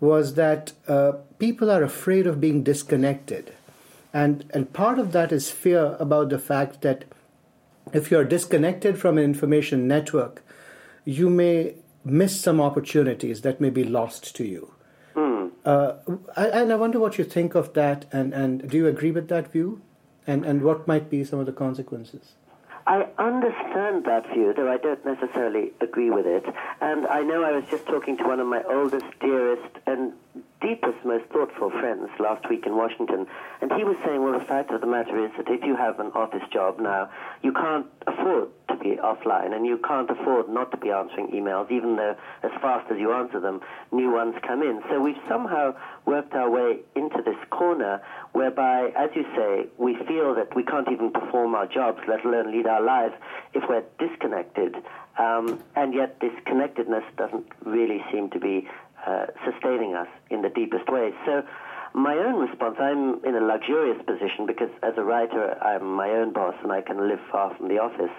was 0.00 0.34
that 0.34 0.72
uh, 0.86 1.12
people 1.38 1.70
are 1.70 1.82
afraid 1.82 2.26
of 2.26 2.40
being 2.40 2.62
disconnected. 2.62 3.52
And, 4.12 4.44
and 4.54 4.72
part 4.72 4.98
of 4.98 5.12
that 5.12 5.32
is 5.32 5.50
fear 5.50 5.96
about 6.00 6.30
the 6.30 6.38
fact 6.38 6.82
that 6.82 7.04
if 7.92 8.10
you're 8.10 8.24
disconnected 8.24 8.98
from 8.98 9.18
an 9.18 9.24
information 9.24 9.88
network, 9.88 10.42
you 11.04 11.30
may 11.30 11.74
miss 12.04 12.40
some 12.40 12.60
opportunities 12.60 13.42
that 13.42 13.60
may 13.60 13.70
be 13.70 13.84
lost 13.84 14.34
to 14.36 14.44
you. 14.44 14.74
Mm. 15.14 15.50
Uh, 15.64 15.94
and 16.36 16.72
I 16.72 16.76
wonder 16.76 16.98
what 16.98 17.18
you 17.18 17.24
think 17.24 17.54
of 17.54 17.74
that, 17.74 18.06
and, 18.12 18.32
and 18.32 18.68
do 18.68 18.76
you 18.76 18.86
agree 18.86 19.10
with 19.10 19.28
that 19.28 19.52
view? 19.52 19.82
And, 20.26 20.44
and 20.44 20.62
what 20.62 20.86
might 20.86 21.08
be 21.08 21.24
some 21.24 21.38
of 21.38 21.46
the 21.46 21.52
consequences? 21.52 22.34
I 22.86 23.06
understand 23.18 24.06
that 24.06 24.26
view, 24.32 24.54
though 24.54 24.70
I 24.72 24.78
don't 24.78 25.04
necessarily 25.04 25.72
agree 25.80 26.08
with 26.08 26.26
it. 26.26 26.44
And 26.80 27.06
I 27.06 27.20
know 27.20 27.42
I 27.42 27.52
was 27.52 27.64
just 27.70 27.84
talking 27.86 28.16
to 28.16 28.24
one 28.24 28.40
of 28.40 28.46
my 28.46 28.62
oldest, 28.62 29.04
dearest, 29.20 29.76
and 29.86 30.12
deepest, 30.60 31.04
most 31.04 31.24
thoughtful 31.26 31.70
friends 31.70 32.08
last 32.18 32.48
week 32.48 32.66
in 32.66 32.76
Washington, 32.76 33.26
and 33.60 33.72
he 33.72 33.84
was 33.84 33.96
saying, 34.04 34.22
well, 34.22 34.38
the 34.38 34.44
fact 34.44 34.70
of 34.70 34.80
the 34.80 34.86
matter 34.86 35.24
is 35.24 35.30
that 35.36 35.48
if 35.48 35.64
you 35.64 35.76
have 35.76 36.00
an 36.00 36.08
office 36.14 36.42
job 36.52 36.80
now, 36.80 37.10
you 37.42 37.52
can't 37.52 37.86
afford 38.06 38.48
to 38.68 38.76
be 38.76 38.96
offline, 38.96 39.54
and 39.54 39.64
you 39.66 39.78
can't 39.78 40.10
afford 40.10 40.48
not 40.48 40.70
to 40.70 40.76
be 40.76 40.90
answering 40.90 41.28
emails, 41.28 41.70
even 41.70 41.96
though 41.96 42.16
as 42.42 42.50
fast 42.60 42.90
as 42.90 42.98
you 42.98 43.12
answer 43.12 43.40
them, 43.40 43.60
new 43.92 44.10
ones 44.12 44.34
come 44.46 44.62
in. 44.62 44.82
So 44.88 45.00
we've 45.00 45.20
somehow 45.28 45.74
worked 46.04 46.34
our 46.34 46.50
way 46.50 46.80
into 46.94 47.22
this 47.22 47.38
corner 47.50 48.02
whereby, 48.32 48.92
as 48.96 49.10
you 49.14 49.24
say, 49.36 49.66
we 49.78 49.96
feel 50.06 50.34
that 50.34 50.54
we 50.54 50.64
can't 50.64 50.90
even 50.90 51.10
perform 51.12 51.54
our 51.54 51.66
jobs, 51.66 52.00
let 52.08 52.24
alone 52.24 52.52
lead 52.52 52.66
our 52.66 52.82
lives, 52.82 53.14
if 53.54 53.62
we're 53.68 53.84
disconnected. 53.98 54.76
Um, 55.18 55.60
and 55.74 55.94
yet 55.94 56.20
this 56.20 56.32
connectedness 56.46 57.02
doesn't 57.16 57.46
really 57.64 58.04
seem 58.12 58.30
to 58.30 58.38
be 58.38 58.68
uh, 59.06 59.26
sustaining 59.44 59.94
us 59.94 60.08
in 60.30 60.42
the 60.42 60.48
deepest 60.48 60.88
ways. 60.88 61.14
So, 61.26 61.42
my 61.94 62.14
own 62.14 62.36
response, 62.36 62.76
I'm 62.78 63.24
in 63.24 63.34
a 63.34 63.40
luxurious 63.40 63.98
position 64.06 64.46
because 64.46 64.68
as 64.82 64.94
a 64.96 65.02
writer, 65.02 65.56
I'm 65.62 65.94
my 65.94 66.10
own 66.10 66.32
boss 66.32 66.54
and 66.62 66.70
I 66.70 66.82
can 66.82 67.08
live 67.08 67.20
far 67.32 67.56
from 67.56 67.68
the 67.68 67.78
office. 67.78 68.12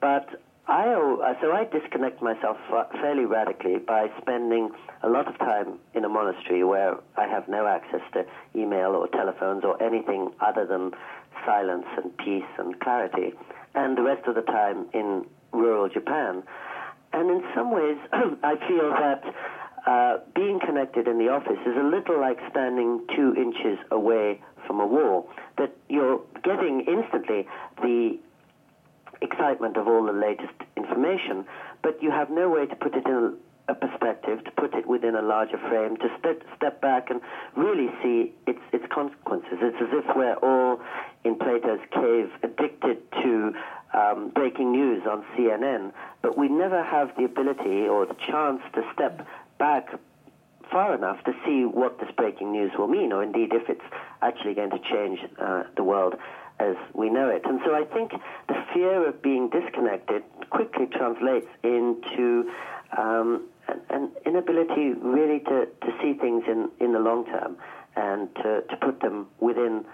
But 0.00 0.40
I, 0.66 0.88
uh, 0.88 1.34
so 1.42 1.52
I 1.52 1.64
disconnect 1.64 2.22
myself 2.22 2.56
fairly 2.92 3.26
radically 3.26 3.76
by 3.76 4.06
spending 4.20 4.70
a 5.02 5.08
lot 5.08 5.28
of 5.28 5.38
time 5.38 5.78
in 5.92 6.04
a 6.04 6.08
monastery 6.08 6.64
where 6.64 6.96
I 7.18 7.28
have 7.28 7.48
no 7.48 7.66
access 7.66 8.00
to 8.14 8.24
email 8.56 8.92
or 8.92 9.06
telephones 9.08 9.62
or 9.64 9.82
anything 9.82 10.32
other 10.40 10.64
than 10.64 10.92
silence 11.44 11.84
and 11.98 12.16
peace 12.16 12.48
and 12.58 12.80
clarity, 12.80 13.34
and 13.74 13.98
the 13.98 14.02
rest 14.02 14.26
of 14.26 14.36
the 14.36 14.42
time 14.42 14.86
in 14.94 15.26
rural 15.52 15.90
Japan. 15.90 16.42
And 17.12 17.30
in 17.30 17.42
some 17.54 17.70
ways, 17.70 17.98
I 18.12 18.56
feel 18.66 18.90
that 18.90 19.22
uh, 19.86 20.18
being 20.34 20.60
connected 20.60 21.06
in 21.06 21.18
the 21.18 21.28
office 21.28 21.58
is 21.66 21.76
a 21.76 21.82
little 21.82 22.20
like 22.20 22.38
standing 22.50 23.02
two 23.14 23.34
inches 23.36 23.78
away 23.90 24.40
from 24.66 24.80
a 24.80 24.86
wall. 24.86 25.28
That 25.58 25.76
you're 25.88 26.20
getting 26.42 26.80
instantly 26.86 27.46
the 27.82 28.18
excitement 29.20 29.76
of 29.76 29.86
all 29.86 30.04
the 30.04 30.12
latest 30.12 30.54
information, 30.76 31.44
but 31.82 32.02
you 32.02 32.10
have 32.10 32.30
no 32.30 32.48
way 32.48 32.66
to 32.66 32.76
put 32.76 32.94
it 32.94 33.06
in 33.06 33.36
a 33.68 33.74
perspective, 33.74 34.44
to 34.44 34.50
put 34.50 34.74
it 34.74 34.86
within 34.86 35.14
a 35.14 35.22
larger 35.22 35.58
frame, 35.58 35.96
to 35.96 36.08
step, 36.18 36.42
step 36.56 36.80
back 36.80 37.08
and 37.08 37.20
really 37.56 37.88
see 38.02 38.32
its, 38.46 38.60
its 38.72 38.84
consequences. 38.92 39.58
It's 39.60 39.76
as 39.80 39.88
if 39.92 40.16
we're 40.16 40.34
all 40.34 40.80
in 41.24 41.36
Plato's 41.36 41.80
cave 41.92 42.30
addicted 42.42 43.10
to 43.22 43.54
um, 43.94 44.30
breaking 44.34 44.72
news 44.72 45.04
on 45.08 45.24
CNN, 45.34 45.92
but 46.20 46.36
we 46.36 46.48
never 46.48 46.82
have 46.82 47.16
the 47.16 47.24
ability 47.24 47.86
or 47.86 48.04
the 48.04 48.16
chance 48.26 48.60
to 48.74 48.82
step 48.92 49.26
back 49.58 49.88
far 50.70 50.94
enough 50.94 51.22
to 51.24 51.32
see 51.44 51.64
what 51.64 51.98
this 52.00 52.08
breaking 52.16 52.52
news 52.52 52.72
will 52.78 52.88
mean, 52.88 53.12
or 53.12 53.22
indeed 53.22 53.52
if 53.52 53.68
it's 53.68 53.84
actually 54.22 54.54
going 54.54 54.70
to 54.70 54.78
change 54.90 55.20
uh, 55.40 55.64
the 55.76 55.84
world 55.84 56.14
as 56.58 56.76
we 56.94 57.10
know 57.10 57.28
it. 57.28 57.42
And 57.44 57.60
so 57.64 57.74
I 57.74 57.84
think 57.84 58.12
the 58.48 58.54
fear 58.72 59.08
of 59.08 59.22
being 59.22 59.50
disconnected 59.50 60.22
quickly 60.50 60.86
translates 60.86 61.48
into 61.62 62.50
um, 62.96 63.48
an, 63.68 63.80
an, 63.90 64.10
inability 64.24 64.92
really 65.00 65.40
to, 65.40 65.66
to 65.66 65.92
see 66.00 66.14
things 66.14 66.44
in, 66.46 66.70
in 66.80 66.92
the 66.92 66.98
long 66.98 67.24
term 67.26 67.56
and 67.96 68.34
to, 68.36 68.62
to 68.68 68.76
put 68.76 69.00
them 69.00 69.26
within 69.40 69.84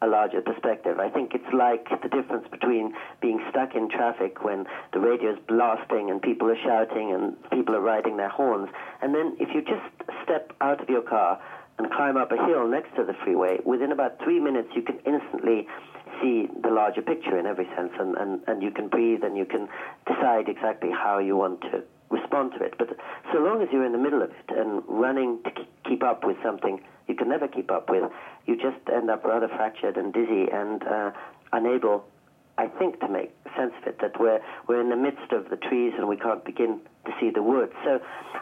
a 0.00 0.06
larger 0.06 0.40
perspective. 0.40 1.00
I 1.00 1.08
think 1.10 1.34
it's 1.34 1.52
like 1.52 1.88
the 2.02 2.08
difference 2.08 2.46
between 2.50 2.94
being 3.20 3.40
stuck 3.50 3.74
in 3.74 3.88
traffic 3.88 4.44
when 4.44 4.66
the 4.92 5.00
radio 5.00 5.32
is 5.32 5.38
blasting 5.48 6.10
and 6.10 6.22
people 6.22 6.48
are 6.48 6.62
shouting 6.62 7.12
and 7.12 7.36
people 7.50 7.74
are 7.74 7.80
riding 7.80 8.16
their 8.16 8.28
horns, 8.28 8.68
and 9.02 9.14
then 9.14 9.36
if 9.40 9.48
you 9.54 9.62
just 9.62 9.84
step 10.22 10.52
out 10.60 10.80
of 10.80 10.88
your 10.88 11.02
car 11.02 11.40
and 11.78 11.90
climb 11.92 12.16
up 12.16 12.32
a 12.32 12.46
hill 12.46 12.66
next 12.68 12.94
to 12.96 13.04
the 13.04 13.14
freeway, 13.24 13.58
within 13.64 13.92
about 13.92 14.18
three 14.22 14.40
minutes 14.40 14.68
you 14.74 14.82
can 14.82 14.98
instantly 15.06 15.66
see 16.20 16.48
the 16.62 16.70
larger 16.70 17.02
picture 17.02 17.38
in 17.38 17.46
every 17.46 17.66
sense, 17.76 17.92
and, 17.98 18.16
and, 18.16 18.40
and 18.46 18.62
you 18.62 18.70
can 18.70 18.88
breathe 18.88 19.22
and 19.22 19.36
you 19.36 19.44
can 19.44 19.68
decide 20.06 20.48
exactly 20.48 20.90
how 20.90 21.18
you 21.18 21.36
want 21.36 21.60
to 21.60 21.82
respond 22.10 22.52
to 22.58 22.64
it. 22.64 22.74
But 22.78 22.96
so 23.32 23.38
long 23.38 23.62
as 23.62 23.68
you're 23.72 23.84
in 23.84 23.92
the 23.92 23.98
middle 23.98 24.22
of 24.22 24.30
it 24.30 24.56
and 24.56 24.82
running 24.88 25.38
to 25.44 25.50
keep 25.88 26.02
up 26.02 26.24
with 26.24 26.36
something 26.42 26.80
you 27.08 27.14
can 27.14 27.28
never 27.28 27.48
keep 27.48 27.70
up 27.70 27.88
with, 27.88 28.10
you 28.46 28.54
just 28.56 28.76
end 28.92 29.10
up 29.10 29.24
rather 29.24 29.48
fractured 29.48 29.96
and 29.96 30.12
dizzy 30.12 30.46
and 30.52 30.86
uh, 30.86 31.10
unable, 31.52 32.04
I 32.58 32.68
think, 32.68 33.00
to 33.00 33.08
make 33.08 33.34
sense 33.56 33.72
of 33.80 33.88
it. 33.88 33.98
That 34.00 34.20
we're 34.20 34.40
we're 34.68 34.80
in 34.80 34.90
the 34.90 34.96
midst 34.96 35.32
of 35.32 35.48
the 35.48 35.56
trees 35.56 35.94
and 35.96 36.06
we 36.06 36.16
can't 36.16 36.44
begin 36.44 36.80
to 37.06 37.12
see 37.18 37.30
the 37.30 37.42
woods. 37.42 37.72
So 37.82 38.00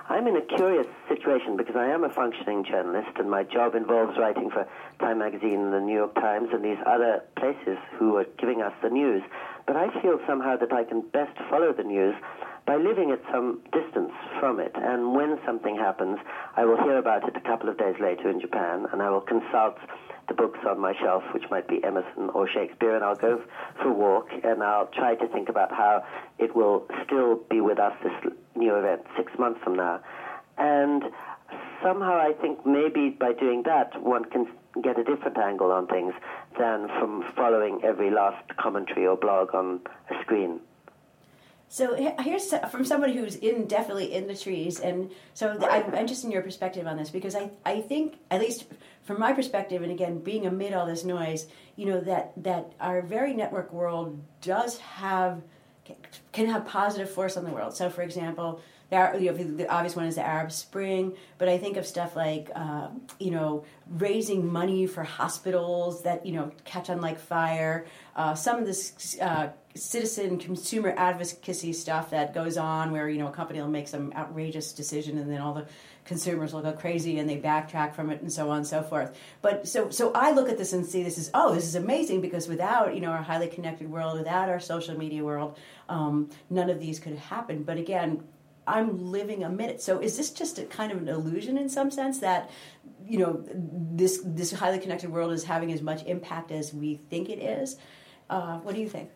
I'm 0.09 0.27
in 0.27 0.37
a 0.37 0.43
curious 0.43 0.87
situation 1.09 1.57
because 1.57 1.77
I 1.77 1.87
am 1.87 2.03
a 2.03 2.11
functioning 2.11 2.65
journalist 2.65 3.17
and 3.19 3.31
my 3.31 3.45
job 3.45 3.77
involves 3.77 4.19
writing 4.19 4.51
for 4.51 4.67
Time 4.99 5.21
Magazine 5.21 5.61
and 5.61 5.73
the 5.73 5.81
New 5.81 5.95
York 5.95 6.17
Times 6.17 6.49
and 6.53 6.65
these 6.65 6.83
other 6.85 7.23
places 7.37 7.79
who 7.99 8.17
are 8.17 8.27
giving 8.39 8.63
us 8.63 8.73
the 8.83 8.91
news. 8.91 9.23
But 9.67 9.77
I 9.77 9.91
feel 10.03 10.19
somehow 10.27 10.57
that 10.57 10.73
I 10.73 10.83
can 10.83 11.03
best 11.03 11.39
follow 11.49 11.73
the 11.73 11.85
news 11.85 12.17
by 12.67 12.77
living 12.77 13.13
at 13.13 13.21
some 13.33 13.61
distance 13.73 14.13
from 14.41 14.59
it. 14.61 14.73
And 14.75 15.15
when 15.15 15.39
something 15.47 15.77
happens, 15.77 16.19
I 16.57 16.65
will 16.65 16.77
hear 16.83 16.99
about 16.99 17.27
it 17.29 17.37
a 17.37 17.41
couple 17.41 17.69
of 17.69 17.79
days 17.79 17.95
later 18.01 18.29
in 18.29 18.41
Japan, 18.41 18.87
and 18.93 19.01
I 19.01 19.11
will 19.11 19.21
consult 19.21 19.79
the 20.29 20.35
books 20.35 20.59
on 20.69 20.81
my 20.81 20.93
shelf, 21.01 21.23
which 21.33 21.45
might 21.51 21.69
be 21.69 21.83
Emerson 21.85 22.31
or 22.35 22.49
Shakespeare, 22.49 22.97
and 22.97 23.05
I'll 23.05 23.15
go 23.15 23.41
for 23.81 23.89
a 23.89 23.93
walk 23.93 24.29
and 24.43 24.63
I'll 24.63 24.89
try 24.89 25.15
to 25.15 25.29
think 25.29 25.49
about 25.49 25.71
how 25.71 26.05
it 26.39 26.57
will 26.57 26.87
still 27.05 27.37
be 27.49 27.61
with 27.61 27.79
us, 27.79 27.93
this 28.03 28.33
new 28.57 28.75
event, 28.75 29.03
six 29.17 29.33
months 29.39 29.61
from 29.63 29.77
now. 29.77 30.01
And 30.59 31.05
somehow 31.83 32.19
I 32.19 32.33
think 32.41 32.67
maybe 32.67 33.11
by 33.11 33.35
doing 33.35 33.63
that, 33.65 34.03
one 34.03 34.25
can 34.25 34.49
get 34.83 34.99
a 34.99 35.05
different 35.05 35.39
angle 35.39 35.71
on 35.71 35.87
things 35.87 36.13
than 36.59 36.89
from 36.99 37.25
following 37.37 37.81
every 37.85 38.11
last 38.11 38.57
commentary 38.57 39.07
or 39.07 39.17
blog 39.17 39.55
on 39.55 39.81
a 40.11 40.21
screen. 40.23 40.61
So 41.69 41.95
here's 42.21 42.55
from 42.71 42.85
somebody 42.85 43.15
who's 43.17 43.35
in 43.35 43.67
definitely 43.67 44.15
in 44.15 44.29
the 44.29 44.37
trees, 44.37 44.79
and 44.79 45.11
so 45.35 45.59
I'm 45.69 45.93
interested 45.95 46.27
in 46.27 46.33
your 46.33 46.43
perspective 46.43 46.87
on 46.87 46.97
this 46.97 47.11
because 47.11 47.35
I 47.35 47.51
I 47.65 47.81
think 47.81 48.19
at 48.31 48.41
least 48.41 48.67
from 49.03 49.19
my 49.19 49.33
perspective, 49.33 49.83
and 49.83 49.91
again 49.91 50.21
being 50.21 50.47
amid 50.47 50.73
all 50.73 50.87
this 50.87 51.05
noise, 51.05 51.47
you 51.75 51.87
know 51.87 52.01
that 52.01 52.33
that 52.45 52.73
our 52.81 53.03
very 53.03 53.35
network 53.35 53.73
world 53.73 54.21
does 54.43 54.79
have 54.79 55.43
can 56.33 56.47
have 56.47 56.67
positive 56.67 57.11
force 57.11 57.37
on 57.37 57.45
the 57.45 57.51
world. 57.51 57.77
So 57.77 57.91
for 57.91 58.03
example, 58.03 58.61
There, 58.89 59.19
you 59.19 59.33
know, 59.33 59.37
the 59.37 59.69
obvious 59.69 59.97
one 59.97 60.07
is 60.07 60.15
the 60.15 60.25
Arab 60.25 60.53
Spring, 60.53 61.17
but 61.39 61.49
I 61.49 61.59
think 61.59 61.77
of 61.77 61.87
stuff 61.87 62.15
like, 62.15 62.51
uh, 62.55 62.89
you 63.19 63.33
know, 63.33 63.65
raising 63.91 64.51
money 64.51 64.87
for 64.87 65.03
hospitals 65.03 66.03
that 66.03 66.25
you 66.25 66.33
know 66.33 66.53
catch 66.65 66.89
on 66.91 67.01
like 67.01 67.19
fire. 67.19 67.87
Uh, 68.15 68.35
some 68.35 68.59
of 68.59 68.67
this 68.67 69.17
uh, 69.21 69.49
citizen 69.75 70.39
consumer 70.39 70.95
advocacy 70.97 71.73
stuff 71.73 72.11
that 72.11 72.33
goes 72.33 72.57
on, 72.57 72.93
where 72.93 73.09
you 73.09 73.19
know 73.19 73.29
a 73.29 73.33
company 73.33 73.61
will 73.61 73.69
make 73.69 73.89
some 73.89 74.13
outrageous 74.15 74.73
decision, 74.73 75.19
and 75.19 75.31
then 75.31 75.41
all 75.41 75.55
the 75.55 75.67
consumers 76.05 76.53
will 76.53 76.63
go 76.63 76.73
crazy 76.73 77.19
and 77.19 77.29
they 77.29 77.37
backtrack 77.37 77.93
from 77.93 78.11
it 78.11 78.23
and 78.23 78.33
so 78.33 78.49
on 78.51 78.59
and 78.59 78.67
so 78.67 78.83
forth. 78.83 79.19
But 79.43 79.69
so 79.69 79.91
so 79.91 80.13
I 80.13 80.31
look 80.31 80.49
at 80.49 80.57
this 80.57 80.73
and 80.73 80.87
see 80.87 81.03
this 81.03 81.19
is 81.19 81.31
oh 81.35 81.55
this 81.55 81.65
is 81.65 81.75
amazing 81.75 82.21
because 82.21 82.49
without 82.49 82.95
you 82.95 83.01
know 83.01 83.11
our 83.11 83.23
highly 83.23 83.49
connected 83.49 83.91
world, 83.91 84.19
without 84.19 84.49
our 84.49 84.61
social 84.61 84.97
media 84.97 85.25
world, 85.25 85.59
um, 85.89 86.31
none 86.51 86.71
of 86.71 86.81
these 86.81 86.99
could 86.99 87.13
have 87.13 87.23
happened. 87.23 87.67
But 87.67 87.77
again, 87.79 88.23
I'm 88.67 89.11
living 89.11 89.45
a 89.45 89.49
minute. 89.49 89.81
So 89.81 90.01
is 90.01 90.17
this 90.17 90.31
just 90.31 90.59
a 90.59 90.65
kind 90.65 90.91
of 90.93 90.99
an 90.99 91.09
illusion 91.09 91.57
in 91.57 91.69
some 91.69 91.91
sense 91.91 92.19
that 92.21 92.51
you 93.05 93.19
know 93.19 93.45
this 93.45 94.21
this 94.25 94.53
highly 94.53 94.79
connected 94.79 95.11
world 95.11 95.33
is 95.33 95.45
having 95.45 95.73
as 95.73 95.83
much 95.83 96.05
impact 96.05 96.51
as 96.51 96.75
we 96.75 96.97
think 97.11 97.29
it 97.29 97.39
is? 97.39 97.77
Uh, 98.29 98.59
what 98.59 98.75
do 98.75 98.81
you 98.81 98.89
think? 98.89 99.11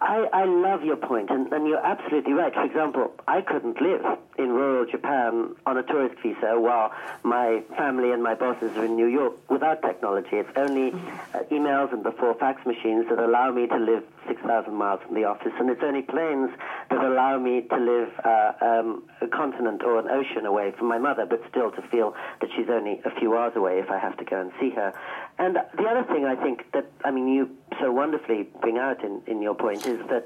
I, 0.00 0.28
I 0.32 0.44
love 0.44 0.82
your 0.82 0.96
point, 0.96 1.30
and, 1.30 1.52
and 1.52 1.66
you're 1.66 1.84
absolutely 1.84 2.32
right. 2.32 2.52
For 2.52 2.64
example, 2.64 3.12
I 3.28 3.40
couldn't 3.40 3.80
live 3.80 4.02
in 4.38 4.48
rural 4.48 4.86
Japan 4.90 5.54
on 5.66 5.76
a 5.76 5.82
tourist 5.82 6.20
visa 6.22 6.58
while 6.58 6.92
my 7.22 7.62
family 7.76 8.10
and 8.10 8.22
my 8.22 8.34
bosses 8.34 8.76
are 8.76 8.84
in 8.84 8.96
New 8.96 9.06
York 9.06 9.34
without 9.50 9.82
technology. 9.82 10.30
It's 10.32 10.50
only 10.56 10.92
uh, 10.92 11.44
emails 11.50 11.92
and 11.92 12.02
before 12.02 12.34
fax 12.34 12.66
machines 12.66 13.06
that 13.08 13.18
allow 13.18 13.50
me 13.52 13.66
to 13.66 13.76
live 13.76 14.04
6,000 14.26 14.74
miles 14.74 15.00
from 15.02 15.14
the 15.14 15.24
office, 15.24 15.52
and 15.58 15.70
it's 15.70 15.82
only 15.82 16.02
planes 16.02 16.50
that 16.90 17.04
allow 17.04 17.38
me 17.38 17.62
to 17.62 17.76
live 17.76 18.10
uh, 18.24 18.52
um, 18.60 19.04
a 19.20 19.28
continent 19.28 19.82
or 19.84 19.98
an 19.98 20.08
ocean 20.08 20.46
away 20.46 20.72
from 20.76 20.88
my 20.88 20.98
mother, 20.98 21.26
but 21.26 21.42
still 21.50 21.70
to 21.70 21.82
feel 21.82 22.14
that 22.40 22.50
she's 22.56 22.68
only 22.68 23.00
a 23.04 23.10
few 23.20 23.36
hours 23.36 23.52
away 23.54 23.78
if 23.78 23.90
I 23.90 23.98
have 23.98 24.16
to 24.16 24.24
go 24.24 24.40
and 24.40 24.50
see 24.60 24.70
her. 24.70 24.92
And 25.38 25.56
the 25.56 25.84
other 25.84 26.04
thing 26.04 26.24
I 26.24 26.36
think 26.36 26.70
that, 26.72 26.90
I 27.04 27.10
mean, 27.10 27.28
you 27.28 27.50
so 27.80 27.92
wonderfully 27.92 28.48
bring 28.60 28.78
out 28.78 29.04
in, 29.04 29.22
in 29.26 29.42
your 29.42 29.54
point 29.54 29.86
is 29.86 30.00
that 30.08 30.24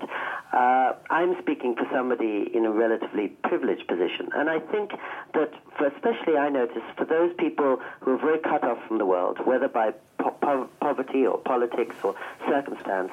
uh, 0.53 0.95
I'm 1.11 1.37
speaking 1.43 1.75
for 1.75 1.87
somebody 1.93 2.51
in 2.55 2.65
a 2.65 2.71
relatively 2.71 3.29
privileged 3.29 3.87
position. 3.87 4.31
And 4.35 4.49
I 4.49 4.61
think 4.61 4.93
that, 5.35 5.53
for 5.77 5.87
especially 5.87 6.37
I 6.37 6.49
notice, 6.49 6.83
for 6.97 7.05
those 7.05 7.33
people 7.39 7.81
who 8.01 8.13
are 8.13 8.19
very 8.19 8.39
cut 8.39 8.65
off 8.65 8.79
from 8.87 8.99
the 8.99 9.07
world, 9.07 9.39
whether 9.47 9.69
by 9.69 9.93
po- 10.19 10.37
po- 10.41 10.69
poverty 10.81 11.27
or 11.27 11.39
politics 11.39 11.97
or 12.03 12.15
circumstance, 12.49 13.13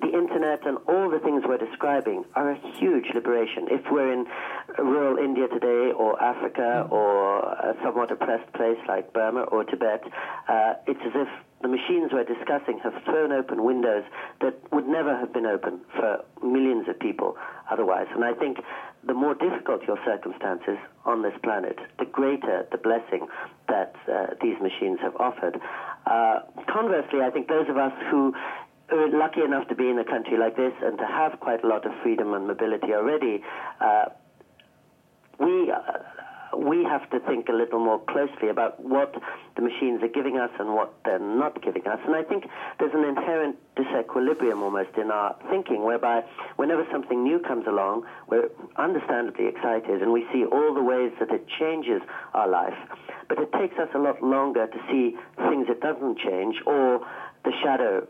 the 0.00 0.08
internet 0.08 0.64
and 0.64 0.78
all 0.86 1.10
the 1.10 1.18
things 1.18 1.42
we're 1.46 1.58
describing 1.58 2.24
are 2.36 2.52
a 2.52 2.58
huge 2.78 3.06
liberation. 3.14 3.66
If 3.68 3.90
we're 3.90 4.12
in 4.12 4.26
rural 4.78 5.18
India 5.18 5.48
today, 5.48 5.90
or 5.92 6.22
Africa, 6.22 6.86
or 6.88 7.40
a 7.40 7.74
somewhat 7.82 8.12
oppressed 8.12 8.52
place 8.52 8.78
like 8.86 9.12
Burma 9.12 9.42
or 9.42 9.64
Tibet, 9.64 10.04
uh, 10.48 10.74
it's 10.86 11.00
as 11.04 11.12
if 11.14 11.28
the 11.62 11.68
machines 11.68 12.12
we're 12.12 12.24
discussing 12.24 12.78
have 12.84 12.94
thrown 13.04 13.32
open 13.32 13.64
windows 13.64 14.04
that 14.40 14.54
would 14.72 14.86
never 14.86 15.16
have 15.16 15.32
been 15.32 15.46
open 15.46 15.80
for 15.96 16.24
millions 16.42 16.88
of 16.88 16.98
people 16.98 17.36
otherwise. 17.70 18.06
And 18.14 18.24
I 18.24 18.32
think 18.32 18.58
the 19.04 19.14
more 19.14 19.34
difficult 19.34 19.82
your 19.86 19.98
circumstances 20.04 20.78
on 21.04 21.22
this 21.22 21.34
planet, 21.42 21.78
the 21.98 22.04
greater 22.04 22.66
the 22.70 22.78
blessing 22.78 23.26
that 23.68 23.94
uh, 24.10 24.34
these 24.40 24.56
machines 24.60 24.98
have 25.00 25.16
offered. 25.16 25.60
Uh, 26.06 26.40
conversely, 26.72 27.20
I 27.22 27.30
think 27.30 27.48
those 27.48 27.68
of 27.68 27.76
us 27.76 27.92
who 28.10 28.34
are 28.90 29.08
lucky 29.10 29.42
enough 29.42 29.68
to 29.68 29.74
be 29.74 29.88
in 29.88 29.98
a 29.98 30.04
country 30.04 30.38
like 30.38 30.56
this 30.56 30.72
and 30.82 30.96
to 30.98 31.06
have 31.06 31.40
quite 31.40 31.64
a 31.64 31.66
lot 31.66 31.86
of 31.86 31.92
freedom 32.02 32.34
and 32.34 32.46
mobility 32.46 32.94
already, 32.94 33.42
uh, 33.80 34.06
we 35.38 35.70
uh, 35.70 35.78
we 36.56 36.84
have 36.84 37.08
to 37.10 37.20
think 37.20 37.48
a 37.48 37.52
little 37.52 37.78
more 37.78 38.00
closely 38.00 38.48
about 38.48 38.82
what 38.82 39.14
the 39.56 39.62
machines 39.62 40.02
are 40.02 40.08
giving 40.08 40.38
us 40.38 40.50
and 40.58 40.74
what 40.74 40.94
they're 41.04 41.18
not 41.18 41.62
giving 41.62 41.86
us. 41.86 41.98
And 42.06 42.14
I 42.14 42.22
think 42.22 42.44
there's 42.78 42.94
an 42.94 43.04
inherent 43.04 43.56
disequilibrium 43.76 44.62
almost 44.62 44.96
in 44.96 45.10
our 45.10 45.36
thinking, 45.50 45.84
whereby 45.84 46.24
whenever 46.56 46.86
something 46.90 47.22
new 47.22 47.38
comes 47.38 47.66
along, 47.66 48.04
we're 48.28 48.48
understandably 48.76 49.46
excited 49.46 50.02
and 50.02 50.12
we 50.12 50.26
see 50.32 50.44
all 50.44 50.74
the 50.74 50.82
ways 50.82 51.12
that 51.20 51.30
it 51.30 51.46
changes 51.58 52.02
our 52.34 52.48
life. 52.48 52.76
But 53.28 53.38
it 53.38 53.52
takes 53.52 53.78
us 53.78 53.88
a 53.94 53.98
lot 53.98 54.22
longer 54.22 54.66
to 54.66 54.78
see 54.90 55.16
things 55.36 55.66
it 55.68 55.80
doesn't 55.80 56.18
change 56.18 56.56
or 56.66 57.06
the 57.44 57.52
shadow 57.62 58.06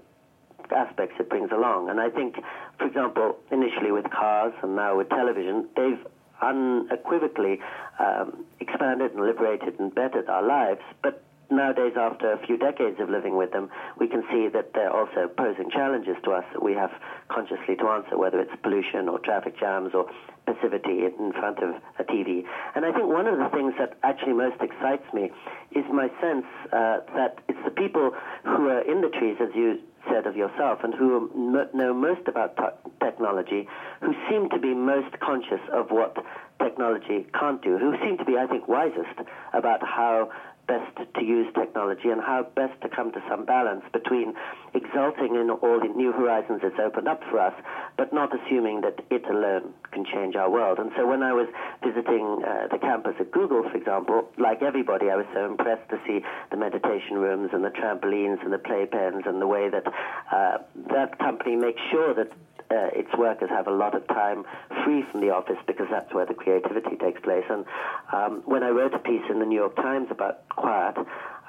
aspects 0.71 1.17
it 1.19 1.29
brings 1.29 1.51
along. 1.51 1.89
And 1.89 2.01
I 2.01 2.11
think, 2.11 2.37
for 2.79 2.87
example, 2.87 3.37
initially 3.51 3.91
with 3.91 4.09
cars 4.11 4.53
and 4.63 4.77
now 4.77 4.97
with 4.97 5.09
television, 5.09 5.69
they've 5.77 5.99
unequivocally 6.43 7.61
um, 7.99 8.45
expanded 8.61 9.13
and 9.13 9.25
liberated 9.25 9.79
and 9.79 9.95
bettered 9.95 10.29
our 10.29 10.43
lives. 10.47 10.81
But 11.03 11.23
nowadays, 11.51 11.95
after 11.97 12.33
a 12.33 12.47
few 12.47 12.57
decades 12.57 13.01
of 13.01 13.09
living 13.09 13.37
with 13.37 13.53
them, 13.53 13.71
we 13.99 14.09
can 14.09 14.23
see 14.31 14.49
that 14.53 14.73
they're 14.75 14.95
also 14.95 15.29
posing 15.29 15.71
challenges 15.71 16.17
to 16.25 16.33
us 16.33 16.45
that 16.53 16.63
we 16.63 16.73
have 16.75 16.91
consciously 17.29 17.77
to 17.77 17.89
answer, 17.89 18.19
whether 18.19 18.41
it's 18.41 18.53
pollution 18.63 19.09
or 19.09 19.19
traffic 19.19 19.59
jams 19.59 19.93
or 19.95 20.07
passivity 20.47 21.05
in 21.05 21.33
front 21.33 21.59
of 21.59 21.75
a 21.99 22.05
TV. 22.05 22.45
And 22.75 22.85
I 22.85 22.93
think 22.93 23.07
one 23.07 23.27
of 23.27 23.39
the 23.39 23.49
things 23.53 23.75
that 23.79 23.99
actually 24.03 24.33
most 24.33 24.61
excites 24.61 25.05
me 25.13 25.31
is 25.73 25.85
my 25.93 26.09
sense 26.21 26.47
uh, 26.73 27.01
that 27.15 27.39
it's 27.49 27.59
the 27.65 27.71
people 27.71 28.13
who 28.45 28.69
are 28.69 28.81
in 28.81 29.01
the 29.01 29.09
trees, 29.09 29.37
as 29.41 29.49
you 29.55 29.81
said 30.11 30.27
of 30.27 30.37
yourself, 30.37 30.81
and 30.83 30.95
who 30.95 31.31
know 31.75 31.95
most 31.95 32.27
about 32.29 32.57
t- 32.57 32.91
technology, 33.01 33.67
who 34.01 34.15
seem 34.29 34.49
to 34.51 34.59
be 34.59 34.75
most 34.75 35.19
conscious 35.21 35.61
of 35.73 35.91
what 35.91 36.17
technology 36.63 37.27
can't 37.39 37.63
do, 37.63 37.79
who 37.79 37.95
seem 38.05 38.19
to 38.19 38.25
be, 38.25 38.37
I 38.37 38.47
think, 38.47 38.69
wisest 38.69 39.19
about 39.53 39.83
how 39.83 40.31
best 40.69 40.95
to 41.17 41.25
use 41.25 41.49
technology 41.55 42.11
and 42.11 42.21
how 42.21 42.47
best 42.55 42.79
to 42.83 42.89
come 42.89 43.11
to 43.13 43.21
some 43.29 43.45
balance 43.45 43.83
between 43.93 44.35
exulting 44.75 45.35
in 45.35 45.51
all 45.51 45.81
the 45.81 45.89
new 45.89 46.13
horizons 46.13 46.61
it's 46.63 46.79
opened 46.79 47.09
up 47.09 47.21
for 47.31 47.41
us, 47.41 47.55
but 47.97 48.13
not 48.13 48.31
assuming 48.37 48.83
that 48.83 49.01
it 49.11 49.25
alone 49.29 49.73
can 49.91 50.05
change 50.05 50.37
our 50.37 50.51
world. 50.51 50.79
And 50.79 50.93
so 50.97 51.07
when 51.07 51.23
I 51.23 51.33
was 51.33 51.49
visiting 51.83 52.45
uh, 52.45 52.69
the 52.71 52.79
campus 52.79 53.15
at 53.19 53.33
Google, 53.33 53.63
for 53.63 53.77
example, 53.77 54.29
like 54.37 54.63
everybody, 54.63 55.11
I 55.11 55.17
was 55.17 55.27
so 55.35 55.47
impressed 55.47 55.89
to 55.91 55.99
see 56.07 56.21
the 56.51 56.57
meditation 56.57 57.17
rooms 57.17 57.51
and 57.53 57.65
the 57.65 57.71
trampolines 57.71 58.45
and 58.45 58.53
the 58.53 58.59
playpens 58.59 59.27
and 59.27 59.41
the 59.41 59.47
way 59.47 59.71
that 59.71 59.87
uh, 59.87 60.59
that 60.93 61.19
company 61.19 61.57
makes 61.57 61.81
sure 61.91 62.15
that 62.15 62.31
uh, 62.71 62.91
its 62.93 63.09
workers 63.17 63.49
have 63.51 63.67
a 63.67 63.73
lot 63.73 63.95
of 63.95 64.07
time 64.09 64.45
free 64.85 65.05
from 65.11 65.21
the 65.21 65.31
office 65.31 65.59
because 65.67 65.87
that's 65.91 66.13
where 66.13 66.27
the 66.27 66.35
creativity 66.35 66.97
takes 66.97 67.21
place. 67.23 67.45
And 67.49 67.65
um, 68.13 68.43
when 68.45 68.63
I 68.63 68.69
wrote 68.69 68.95
a 68.95 68.99
piece 68.99 69.25
in 69.31 69.39
the 69.39 69.47
New 69.47 69.59
York 69.59 69.77
Times 69.77 70.09
about 70.11 70.49
quiet, 70.51 70.97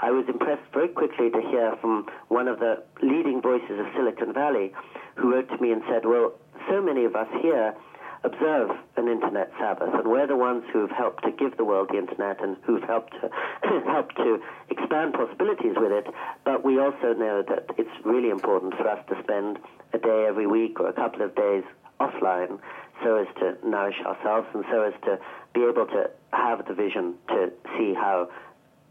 I 0.02 0.12
was 0.12 0.26
impressed 0.30 0.64
very 0.74 0.88
quickly 0.88 1.30
to 1.30 1.42
hear 1.42 1.76
from 1.82 2.08
one 2.30 2.48
of 2.48 2.60
the 2.60 2.84
leading 3.02 3.42
voices 3.42 3.80
of 3.80 3.86
Silicon 3.96 4.34
Valley 4.34 4.72
who 5.16 5.34
wrote 5.34 5.50
to 5.50 5.58
me 5.58 5.72
and 5.72 5.82
said, 5.90 6.06
Well, 6.06 6.34
so 6.70 6.82
many 6.82 7.04
of 7.04 7.16
us 7.16 7.28
here 7.42 7.76
observe 8.24 8.72
an 8.98 9.08
internet 9.08 9.52
Sabbath, 9.60 9.94
and 9.94 10.08
we're 10.08 10.28
the 10.28 10.36
ones 10.36 10.64
who've 10.74 10.92
helped 10.92 11.24
to 11.24 11.32
give 11.32 11.56
the 11.58 11.64
world 11.64 11.90
the 11.92 11.98
internet 11.98 12.44
and 12.44 12.58
who've 12.64 12.84
helped 12.84 13.14
to 13.22 13.30
help 13.86 14.12
to 14.16 14.40
expand 14.70 15.14
possibilities 15.14 15.76
with 15.78 15.92
it. 15.92 16.08
But 16.44 16.64
we 16.64 16.80
also 16.80 17.14
know 17.14 17.44
that 17.48 17.70
it's 17.78 18.06
really 18.06 18.30
important 18.30 18.76
for 18.76 18.88
us 18.88 19.00
to 19.10 19.22
spend 19.24 19.60
a 19.94 19.98
day 19.98 20.26
every 20.28 20.48
week 20.48 20.80
or 20.80 20.88
a 20.88 20.94
couple 20.94 21.22
of 21.22 21.36
days 21.36 21.64
offline 22.00 22.60
so 23.04 23.18
as 23.18 23.28
to 23.40 23.58
nourish 23.68 24.00
ourselves 24.06 24.48
and 24.54 24.64
so 24.72 24.84
as 24.84 24.94
to 25.04 25.20
be 25.54 25.62
able 25.62 25.86
to 25.86 26.10
have 26.32 26.66
the 26.68 26.74
vision 26.74 27.16
to 27.28 27.52
see 27.78 27.94
how 27.94 28.30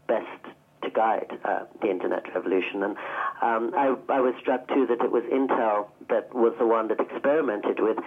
best 0.07 0.25
to 0.83 0.89
guide 0.89 1.37
uh, 1.45 1.59
the 1.81 1.89
internet 1.89 2.23
revolution. 2.33 2.83
And 2.83 2.97
um, 3.41 3.71
I, 3.75 3.95
I 4.09 4.19
was 4.19 4.33
struck 4.39 4.67
too 4.67 4.87
that 4.87 5.03
it 5.03 5.11
was 5.11 5.23
Intel 5.23 5.87
that 6.09 6.33
was 6.33 6.53
the 6.57 6.65
one 6.65 6.87
that 6.87 6.99
experimented 6.99 7.79
with 7.79 7.97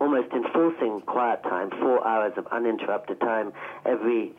almost 0.00 0.32
enforcing 0.32 1.00
quiet 1.02 1.42
time, 1.42 1.70
four 1.70 2.06
hours 2.06 2.32
of 2.36 2.46
uninterrupted 2.48 3.20
time 3.20 3.52
every 3.84 4.32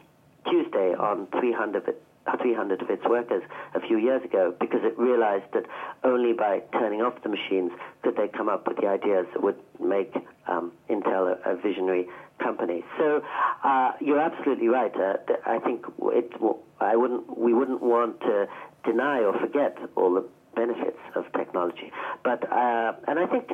Tuesday 0.49 0.93
on 0.93 1.27
300 1.39 1.95
300 2.35 2.81
of 2.81 2.89
its 2.89 3.03
workers 3.05 3.43
a 3.75 3.79
few 3.79 3.97
years 3.97 4.23
ago 4.23 4.53
because 4.59 4.81
it 4.83 4.97
realized 4.97 5.45
that 5.53 5.63
only 6.03 6.33
by 6.33 6.61
turning 6.73 7.01
off 7.01 7.13
the 7.23 7.29
machines 7.29 7.71
could 8.03 8.15
they 8.17 8.27
come 8.27 8.49
up 8.49 8.67
with 8.67 8.77
the 8.77 8.87
ideas 8.87 9.25
that 9.33 9.41
would 9.41 9.59
make 9.79 10.13
um, 10.47 10.71
Intel 10.89 11.37
a, 11.45 11.49
a, 11.51 11.55
visionary 11.55 12.07
company. 12.39 12.83
So 12.97 13.21
uh, 13.63 13.91
you're 14.01 14.19
absolutely 14.19 14.67
right. 14.67 14.93
Uh, 14.95 15.17
I 15.45 15.59
think 15.59 15.85
it, 16.13 16.31
I 16.79 16.95
wouldn't, 16.95 17.37
we 17.37 17.53
wouldn't 17.53 17.81
want 17.81 18.19
to 18.21 18.47
deny 18.83 19.19
or 19.19 19.37
forget 19.39 19.77
all 19.95 20.13
the 20.13 20.25
benefits 20.55 20.97
of 21.15 21.25
technology. 21.33 21.91
But 22.23 22.43
uh, 22.51 22.93
and 23.07 23.19
I 23.19 23.27
think, 23.27 23.51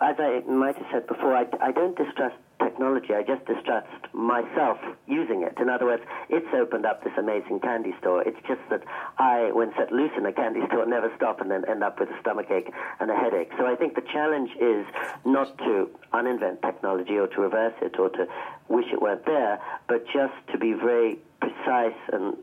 as 0.00 0.16
I 0.18 0.40
might 0.48 0.76
have 0.76 0.86
said 0.92 1.06
before, 1.06 1.34
I, 1.34 1.46
I 1.60 1.72
don't 1.72 1.96
distrust 1.96 2.36
technology. 2.80 3.14
I 3.14 3.22
just 3.22 3.44
distrust 3.46 3.88
myself 4.14 4.78
using 5.06 5.42
it. 5.42 5.54
In 5.60 5.68
other 5.68 5.84
words, 5.84 6.02
it's 6.30 6.46
opened 6.54 6.86
up 6.86 7.04
this 7.04 7.12
amazing 7.18 7.60
candy 7.60 7.94
store. 8.00 8.22
It's 8.22 8.38
just 8.48 8.60
that 8.70 8.82
I, 9.18 9.50
when 9.52 9.72
set 9.76 9.92
loose 9.92 10.12
in 10.16 10.24
a 10.24 10.32
candy 10.32 10.60
store, 10.66 10.86
never 10.86 11.12
stop 11.16 11.40
and 11.40 11.50
then 11.50 11.64
end 11.68 11.84
up 11.84 12.00
with 12.00 12.08
a 12.08 12.18
stomachache 12.20 12.72
and 12.98 13.10
a 13.10 13.14
headache. 13.14 13.50
So 13.58 13.66
I 13.66 13.76
think 13.76 13.96
the 13.96 14.04
challenge 14.12 14.50
is 14.58 14.86
not 15.26 15.56
to 15.58 15.90
uninvent 16.14 16.62
technology 16.62 17.18
or 17.18 17.26
to 17.26 17.40
reverse 17.40 17.74
it 17.82 17.98
or 17.98 18.08
to 18.10 18.26
wish 18.68 18.86
it 18.92 19.02
weren't 19.02 19.26
there, 19.26 19.60
but 19.86 20.06
just 20.06 20.34
to 20.52 20.58
be 20.58 20.72
very 20.72 21.18
precise 21.40 22.00
and 22.12 22.34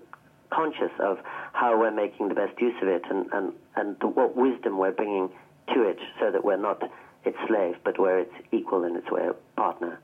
conscious 0.52 0.94
of 1.00 1.18
how 1.54 1.78
we're 1.78 1.92
making 1.92 2.30
the 2.30 2.36
best 2.36 2.60
use 2.62 2.76
of 2.82 2.88
it 2.88 3.02
and, 3.10 3.26
and, 3.34 3.54
and 3.76 4.00
the, 4.02 4.08
what 4.08 4.36
wisdom 4.36 4.78
we're 4.78 4.92
bringing 4.92 5.30
to 5.74 5.82
it 5.82 5.98
so 6.20 6.32
that 6.32 6.46
we're 6.46 6.58
not 6.58 6.84
its 7.26 7.38
slave, 7.48 7.76
but 7.84 8.00
we're 8.00 8.20
its 8.20 8.34
equal 8.52 8.84
in 8.84 8.96
its 8.96 9.10
way 9.12 9.28
partner. 9.56 10.00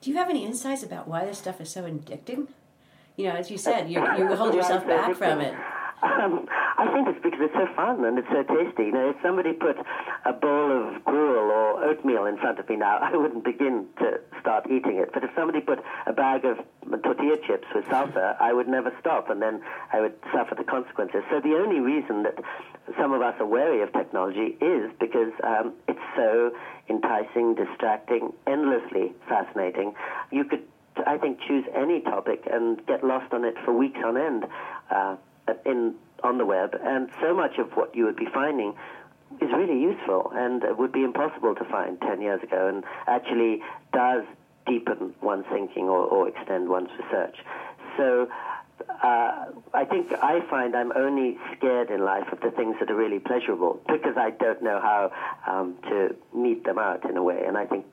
Do 0.00 0.10
you 0.10 0.16
have 0.16 0.30
any 0.30 0.44
insights 0.44 0.82
about 0.82 1.08
why 1.08 1.26
this 1.26 1.38
stuff 1.38 1.60
is 1.60 1.70
so 1.70 1.82
addicting? 1.82 2.48
You 3.16 3.28
know, 3.28 3.34
as 3.36 3.50
you 3.50 3.58
said, 3.58 3.90
you, 3.90 4.00
you 4.16 4.34
hold 4.34 4.54
yourself 4.54 4.86
back 4.86 5.14
from 5.16 5.40
it. 5.40 5.54
Um, 6.02 6.48
I 6.80 6.90
think 6.94 7.08
it's 7.08 7.22
because 7.22 7.40
it's 7.42 7.52
so 7.52 7.68
fun 7.76 8.02
and 8.06 8.16
it's 8.16 8.28
so 8.32 8.42
tasty. 8.42 8.84
You 8.84 8.92
know, 8.92 9.10
if 9.10 9.16
somebody 9.22 9.52
put 9.52 9.76
a 10.24 10.32
bowl 10.32 10.88
of 10.88 11.04
gruel 11.04 11.52
or 11.52 11.84
oatmeal 11.84 12.24
in 12.24 12.38
front 12.38 12.58
of 12.58 12.66
me 12.70 12.76
now, 12.76 12.98
I 13.02 13.14
wouldn't 13.14 13.44
begin 13.44 13.86
to 13.98 14.18
start 14.40 14.64
eating 14.64 14.96
it. 14.96 15.10
But 15.12 15.22
if 15.22 15.30
somebody 15.36 15.60
put 15.60 15.80
a 16.06 16.14
bag 16.14 16.46
of 16.46 16.56
tortilla 17.02 17.36
chips 17.46 17.68
with 17.74 17.84
salsa, 17.84 18.34
I 18.40 18.54
would 18.54 18.66
never 18.66 18.96
stop, 18.98 19.28
and 19.28 19.42
then 19.42 19.60
I 19.92 20.00
would 20.00 20.14
suffer 20.32 20.54
the 20.54 20.64
consequences. 20.64 21.20
So 21.28 21.40
the 21.40 21.54
only 21.60 21.80
reason 21.80 22.22
that 22.22 22.38
some 22.98 23.12
of 23.12 23.20
us 23.20 23.34
are 23.40 23.46
wary 23.46 23.82
of 23.82 23.92
technology 23.92 24.56
is 24.62 24.90
because 24.98 25.32
um, 25.44 25.74
it's 25.86 26.00
so 26.16 26.50
enticing, 26.88 27.56
distracting, 27.56 28.32
endlessly 28.46 29.12
fascinating. 29.28 29.92
You 30.32 30.44
could 30.44 30.62
I 31.06 31.18
think 31.18 31.40
choose 31.46 31.64
any 31.74 32.00
topic 32.00 32.48
and 32.50 32.84
get 32.86 33.04
lost 33.04 33.32
on 33.32 33.44
it 33.44 33.54
for 33.64 33.72
weeks 33.72 34.00
on 34.04 34.16
end. 34.16 34.44
Uh, 34.90 35.16
in 35.64 35.94
on 36.22 36.38
the 36.38 36.44
web, 36.44 36.76
and 36.82 37.10
so 37.20 37.34
much 37.34 37.58
of 37.58 37.72
what 37.72 37.94
you 37.94 38.04
would 38.04 38.16
be 38.16 38.26
finding 38.32 38.74
is 39.40 39.50
really 39.52 39.80
useful 39.80 40.30
and 40.34 40.62
would 40.76 40.92
be 40.92 41.04
impossible 41.04 41.54
to 41.54 41.64
find 41.64 42.00
10 42.00 42.20
years 42.20 42.42
ago 42.42 42.68
and 42.68 42.84
actually 43.06 43.62
does 43.92 44.24
deepen 44.66 45.14
one's 45.22 45.46
thinking 45.52 45.84
or, 45.84 46.00
or 46.00 46.28
extend 46.28 46.68
one's 46.68 46.90
research. 46.98 47.36
So 47.96 48.28
uh, 49.02 49.46
I 49.72 49.84
think 49.84 50.12
I 50.22 50.40
find 50.48 50.74
I'm 50.74 50.92
only 50.92 51.38
scared 51.56 51.90
in 51.90 52.04
life 52.04 52.32
of 52.32 52.40
the 52.40 52.50
things 52.50 52.76
that 52.80 52.90
are 52.90 52.96
really 52.96 53.18
pleasurable 53.18 53.80
because 53.86 54.16
I 54.16 54.30
don't 54.30 54.62
know 54.62 54.80
how 54.80 55.12
um, 55.46 55.76
to 55.84 56.16
mete 56.34 56.64
them 56.64 56.78
out 56.78 57.08
in 57.08 57.16
a 57.16 57.22
way. 57.22 57.44
And 57.46 57.56
I 57.56 57.66
think 57.66 57.86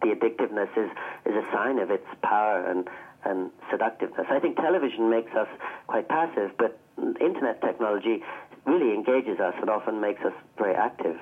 the 0.00 0.08
addictiveness 0.08 0.70
is, 0.76 0.90
is 1.26 1.34
a 1.34 1.46
sign 1.52 1.78
of 1.78 1.90
its 1.90 2.06
power 2.22 2.66
and, 2.68 2.88
and 3.24 3.50
seductiveness. 3.70 4.26
I 4.30 4.40
think 4.40 4.56
television 4.56 5.10
makes 5.10 5.32
us 5.34 5.48
quite 5.86 6.08
passive, 6.08 6.52
but 6.58 6.78
internet 7.20 7.60
technology 7.60 8.22
really 8.66 8.94
engages 8.94 9.40
us 9.40 9.54
and 9.60 9.68
often 9.70 10.00
makes 10.00 10.22
us 10.22 10.32
very 10.58 10.74
active. 10.74 11.16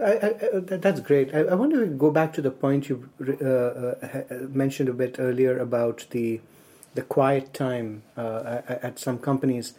I, 0.00 0.12
I, 0.12 0.60
that's 0.60 1.00
great. 1.00 1.34
I, 1.34 1.40
I 1.40 1.54
want 1.54 1.72
to 1.72 1.86
go 1.86 2.10
back 2.10 2.32
to 2.34 2.42
the 2.42 2.50
point 2.50 2.88
you 2.88 3.08
uh, 3.20 3.44
uh, 3.44 4.22
mentioned 4.48 4.88
a 4.88 4.92
bit 4.92 5.16
earlier 5.18 5.58
about 5.58 6.06
the 6.10 6.40
the 6.94 7.02
quiet 7.02 7.52
time 7.52 8.02
uh, 8.16 8.62
at 8.68 8.98
some 8.98 9.18
companies. 9.18 9.74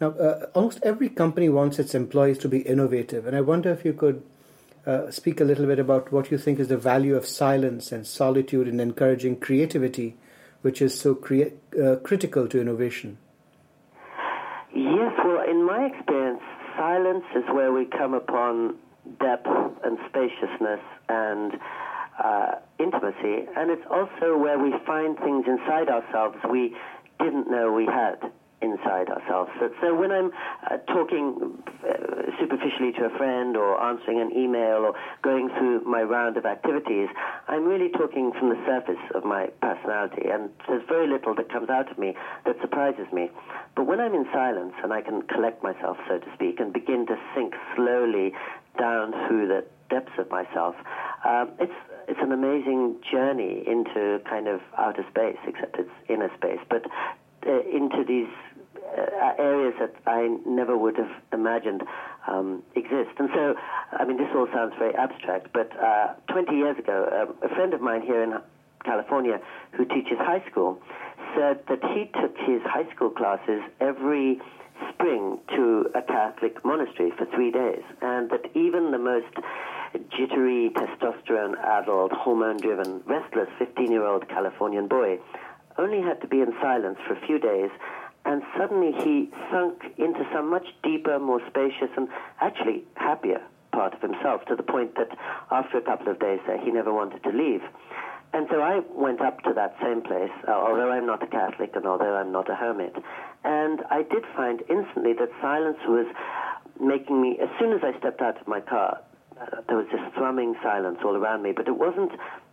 Now, 0.00 0.10
uh, 0.12 0.46
almost 0.54 0.78
every 0.82 1.08
company 1.08 1.48
wants 1.48 1.78
its 1.78 1.94
employees 1.94 2.38
to 2.38 2.48
be 2.48 2.60
innovative, 2.60 3.26
and 3.26 3.36
I 3.36 3.40
wonder 3.40 3.70
if 3.70 3.84
you 3.84 3.92
could 3.92 4.22
uh, 4.86 5.10
speak 5.10 5.40
a 5.40 5.44
little 5.44 5.66
bit 5.66 5.78
about 5.78 6.12
what 6.12 6.30
you 6.30 6.38
think 6.38 6.58
is 6.58 6.68
the 6.68 6.76
value 6.76 7.16
of 7.16 7.26
silence 7.26 7.92
and 7.92 8.06
solitude 8.06 8.68
in 8.68 8.80
encouraging 8.80 9.38
creativity, 9.38 10.16
which 10.62 10.80
is 10.80 10.98
so 10.98 11.14
crea- 11.14 11.52
uh, 11.82 11.96
critical 11.96 12.48
to 12.48 12.60
innovation. 12.60 13.18
Yes, 14.74 15.12
well, 15.24 15.42
in 15.48 15.64
my 15.64 15.84
experience, 15.86 16.40
silence 16.76 17.24
is 17.36 17.44
where 17.52 17.72
we 17.72 17.84
come 17.84 18.14
upon 18.14 18.76
depth 19.20 19.46
and 19.84 19.98
spaciousness 20.08 20.80
and 21.08 21.52
uh, 22.22 22.52
intimacy, 22.78 23.46
and 23.56 23.70
it's 23.70 23.84
also 23.90 24.36
where 24.36 24.58
we 24.58 24.72
find 24.86 25.18
things 25.18 25.44
inside 25.46 25.88
ourselves 25.88 26.36
we 26.50 26.74
didn't 27.18 27.50
know 27.50 27.72
we 27.72 27.86
had 27.86 28.32
inside 28.62 29.08
ourselves. 29.08 29.50
So, 29.58 29.70
so 29.80 29.94
when 29.94 30.12
I'm 30.12 30.30
uh, 30.70 30.78
talking 30.86 31.58
uh, 31.82 32.30
superficially 32.38 32.92
to 32.98 33.06
a 33.06 33.18
friend 33.18 33.56
or 33.56 33.80
answering 33.82 34.20
an 34.20 34.30
email 34.36 34.86
or 34.86 34.94
going 35.22 35.50
through 35.58 35.82
my 35.84 36.02
round 36.02 36.36
of 36.36 36.46
activities, 36.46 37.08
I'm 37.48 37.64
really 37.64 37.90
talking 37.90 38.32
from 38.38 38.50
the 38.50 38.60
surface 38.66 39.02
of 39.14 39.24
my 39.24 39.48
personality, 39.60 40.28
and 40.30 40.50
there's 40.68 40.86
very 40.88 41.08
little 41.08 41.34
that 41.34 41.50
comes 41.50 41.68
out 41.68 41.90
of 41.90 41.98
me 41.98 42.14
that 42.46 42.56
surprises 42.60 43.06
me. 43.12 43.30
But 43.74 43.84
when 43.84 44.00
I'm 44.00 44.14
in 44.14 44.26
silence 44.32 44.74
and 44.82 44.92
I 44.92 45.02
can 45.02 45.22
collect 45.22 45.62
myself, 45.62 45.96
so 46.08 46.18
to 46.18 46.26
speak, 46.34 46.60
and 46.60 46.72
begin 46.72 47.06
to 47.06 47.16
sink 47.34 47.54
slowly 47.74 48.32
down 48.78 49.12
through 49.26 49.48
the 49.48 49.64
depths 49.90 50.16
of 50.18 50.30
myself, 50.30 50.74
um, 51.24 51.50
it's 51.58 51.72
it's 52.08 52.20
an 52.20 52.32
amazing 52.32 52.96
journey 53.10 53.62
into 53.66 54.20
kind 54.28 54.48
of 54.48 54.60
outer 54.76 55.04
space, 55.08 55.38
except 55.46 55.78
it's 55.78 55.90
inner 56.08 56.30
space, 56.36 56.58
but 56.68 56.84
uh, 57.46 57.60
into 57.62 58.04
these 58.06 58.28
areas 59.38 59.74
that 59.80 59.94
I 60.06 60.28
never 60.46 60.76
would 60.76 60.96
have 60.96 61.10
imagined 61.32 61.82
um, 62.26 62.62
exist. 62.74 63.10
And 63.18 63.28
so, 63.34 63.54
I 63.92 64.04
mean, 64.04 64.16
this 64.16 64.28
all 64.34 64.48
sounds 64.52 64.74
very 64.78 64.94
abstract, 64.94 65.48
but 65.52 65.70
uh, 65.78 66.14
20 66.30 66.54
years 66.54 66.78
ago, 66.78 67.08
um, 67.10 67.50
a 67.50 67.54
friend 67.54 67.74
of 67.74 67.80
mine 67.80 68.02
here 68.02 68.22
in 68.22 68.34
California 68.84 69.40
who 69.72 69.84
teaches 69.84 70.18
high 70.18 70.44
school 70.50 70.80
said 71.36 71.60
that 71.68 71.82
he 71.94 72.10
took 72.20 72.36
his 72.38 72.60
high 72.62 72.88
school 72.94 73.10
classes 73.10 73.62
every 73.80 74.40
spring 74.92 75.38
to 75.54 75.86
a 75.94 76.02
Catholic 76.02 76.64
monastery 76.64 77.12
for 77.16 77.26
three 77.26 77.50
days, 77.50 77.82
and 78.00 78.30
that 78.30 78.44
even 78.54 78.90
the 78.90 78.98
most 78.98 79.32
jittery, 80.10 80.70
testosterone 80.74 81.56
addled, 81.62 82.12
hormone 82.12 82.56
driven, 82.56 83.02
restless 83.06 83.48
15 83.58 83.90
year 83.90 84.04
old 84.04 84.28
Californian 84.28 84.88
boy 84.88 85.18
only 85.78 86.02
had 86.02 86.20
to 86.20 86.26
be 86.26 86.40
in 86.40 86.52
silence 86.60 86.98
for 87.06 87.14
a 87.14 87.26
few 87.26 87.38
days 87.38 87.70
and 88.32 88.42
suddenly 88.56 88.92
he 89.04 89.28
sunk 89.50 89.82
into 89.98 90.26
some 90.32 90.48
much 90.48 90.66
deeper, 90.82 91.18
more 91.18 91.40
spacious, 91.48 91.90
and 91.98 92.08
actually 92.40 92.82
happier 92.94 93.42
part 93.72 93.92
of 93.92 94.00
himself 94.00 94.42
to 94.46 94.56
the 94.56 94.62
point 94.62 94.94
that 94.94 95.08
after 95.50 95.76
a 95.76 95.82
couple 95.82 96.08
of 96.08 96.18
days 96.18 96.40
there, 96.46 96.58
he 96.58 96.70
never 96.70 96.94
wanted 96.94 97.22
to 97.24 97.28
leave. 97.28 97.60
And 98.32 98.46
so 98.50 98.62
I 98.62 98.80
went 98.88 99.20
up 99.20 99.42
to 99.42 99.52
that 99.52 99.76
same 99.82 100.00
place, 100.00 100.32
uh, 100.48 100.52
although 100.52 100.90
I'm 100.90 101.04
not 101.04 101.22
a 101.22 101.26
Catholic 101.26 101.76
and 101.76 101.84
although 101.84 102.16
I'm 102.16 102.32
not 102.32 102.50
a 102.50 102.54
hermit. 102.54 102.96
And 103.44 103.82
I 103.90 104.02
did 104.02 104.24
find 104.34 104.62
instantly 104.70 105.12
that 105.12 105.28
silence 105.42 105.78
was 105.86 106.06
making 106.80 107.20
me, 107.20 107.38
as 107.38 107.50
soon 107.60 107.74
as 107.74 107.80
I 107.84 107.98
stepped 107.98 108.22
out 108.22 108.40
of 108.40 108.48
my 108.48 108.60
car, 108.60 108.98
uh, 109.38 109.60
there 109.68 109.76
was 109.76 109.88
this 109.92 110.00
thrumming 110.14 110.54
silence 110.62 111.00
all 111.04 111.16
around 111.16 111.42
me, 111.42 111.52
but 111.52 111.68
it 111.68 111.76
wasn't 111.76 112.12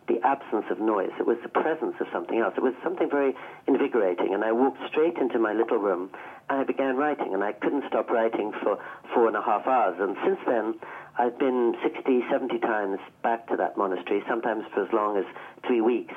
the 0.10 0.20
absence 0.26 0.66
of 0.70 0.80
noise. 0.80 1.14
It 1.20 1.28
was 1.28 1.38
the 1.44 1.50
presence 1.50 1.96
of 2.02 2.08
something 2.12 2.40
else. 2.40 2.56
It 2.58 2.64
was 2.64 2.74
something 2.84 3.10
very 3.10 3.34
invigorating. 3.68 4.34
And 4.34 4.44
I 4.44 4.52
walked 4.52 4.80
straight 4.90 5.18
into 5.18 5.38
my 5.38 5.54
little 5.54 5.78
room 5.78 6.10
and 6.50 6.60
I 6.60 6.64
began 6.64 6.98
writing. 6.98 7.34
And 7.34 7.44
I 7.44 7.54
couldn't 7.54 7.84
stop 7.88 8.10
writing 8.10 8.52
for 8.64 8.78
four 9.14 9.28
and 9.28 9.38
a 9.38 9.42
half 9.42 9.68
hours. 9.68 9.96
And 10.00 10.18
since 10.26 10.40
then, 10.46 10.76
I've 11.18 11.38
been 11.38 11.76
60, 11.84 12.26
70 12.30 12.60
times 12.60 13.00
back 13.22 13.48
to 13.50 13.56
that 13.58 13.78
monastery, 13.78 14.24
sometimes 14.28 14.66
for 14.74 14.84
as 14.84 14.92
long 14.92 15.18
as 15.18 15.26
three 15.66 15.82
weeks. 15.82 16.14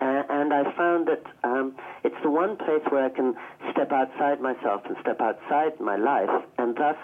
Uh, 0.00 0.22
and 0.28 0.52
I 0.52 0.64
found 0.76 1.08
that 1.08 1.22
um, 1.44 1.74
it's 2.04 2.20
the 2.22 2.30
one 2.30 2.56
place 2.56 2.82
where 2.90 3.04
I 3.04 3.08
can 3.08 3.34
step 3.70 3.92
outside 3.92 4.40
myself 4.42 4.82
and 4.84 4.96
step 5.00 5.20
outside 5.20 5.80
my 5.80 5.96
life 5.96 6.44
and 6.58 6.76
thus 6.76 6.96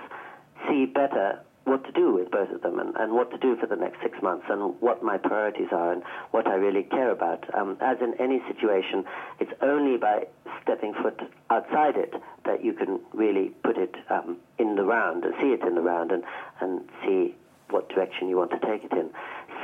see 0.68 0.84
better 0.86 1.40
what 1.64 1.84
to 1.84 1.92
do 1.92 2.12
with 2.12 2.30
both 2.30 2.50
of 2.50 2.62
them 2.62 2.78
and, 2.78 2.94
and 2.96 3.12
what 3.12 3.30
to 3.30 3.38
do 3.38 3.56
for 3.56 3.66
the 3.66 3.76
next 3.76 4.00
six 4.02 4.20
months 4.22 4.46
and 4.48 4.74
what 4.80 5.02
my 5.02 5.16
priorities 5.16 5.68
are 5.70 5.92
and 5.92 6.02
what 6.32 6.46
I 6.46 6.54
really 6.54 6.82
care 6.82 7.10
about. 7.10 7.44
Um, 7.54 7.76
as 7.80 7.98
in 8.00 8.14
any 8.20 8.42
situation, 8.48 9.04
it's 9.38 9.52
only 9.62 9.96
by 9.96 10.26
stepping 10.62 10.94
foot 10.94 11.20
outside 11.50 11.96
it 11.96 12.14
that 12.44 12.64
you 12.64 12.72
can 12.72 13.00
really 13.12 13.50
put 13.62 13.78
it 13.78 13.94
um, 14.10 14.38
in 14.58 14.74
the 14.74 14.84
round, 14.84 15.24
see 15.40 15.48
it 15.48 15.62
in 15.62 15.74
the 15.74 15.80
round, 15.80 16.10
and, 16.10 16.24
and 16.60 16.80
see 17.04 17.34
what 17.70 17.88
direction 17.88 18.28
you 18.28 18.36
want 18.36 18.50
to 18.50 18.58
take 18.58 18.84
it 18.84 18.92
in. 18.92 19.10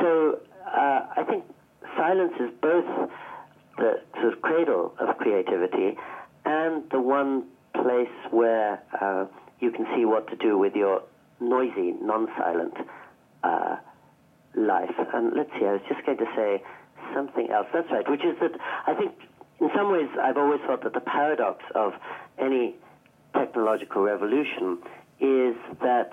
So 0.01 0.41
uh, 0.67 1.01
I 1.17 1.25
think 1.29 1.45
silence 1.97 2.35
is 2.41 2.51
both 2.63 3.11
the 3.77 4.01
sort 4.21 4.33
of 4.33 4.43
cradle 4.43 4.95
of 4.99 5.17
creativity 5.19 5.97
and 6.45 6.89
the 6.91 7.01
one 7.01 7.45
place 7.75 8.09
where 8.31 8.83
uh, 9.01 9.27
you 9.61 9.71
can 9.71 9.87
see 9.97 10.05
what 10.05 10.29
to 10.29 10.37
do 10.37 10.59
with 10.59 10.75
your 10.75 11.03
noisy, 11.41 11.95
non-silent 12.01 12.75
uh, 13.43 13.77
life. 14.55 14.95
And 15.15 15.33
let's 15.37 15.51
see, 15.59 15.67
I 15.67 15.73
was 15.73 15.83
just 15.89 16.05
going 16.05 16.19
to 16.19 16.27
say 16.37 16.63
something 17.15 17.51
else. 17.51 17.67
That's 17.73 17.91
right, 17.91 18.09
which 18.09 18.25
is 18.25 18.37
that 18.41 18.53
I 18.87 18.95
think 18.95 19.13
in 19.61 19.71
some 19.77 19.93
ways 19.93 20.09
I've 20.21 20.37
always 20.37 20.61
thought 20.67 20.83
that 20.85 20.95
the 20.95 21.01
paradox 21.01 21.65
of 21.75 21.93
any 22.39 22.75
technological 23.35 24.03
revolution 24.03 24.79
is 25.21 25.57
that 25.81 26.13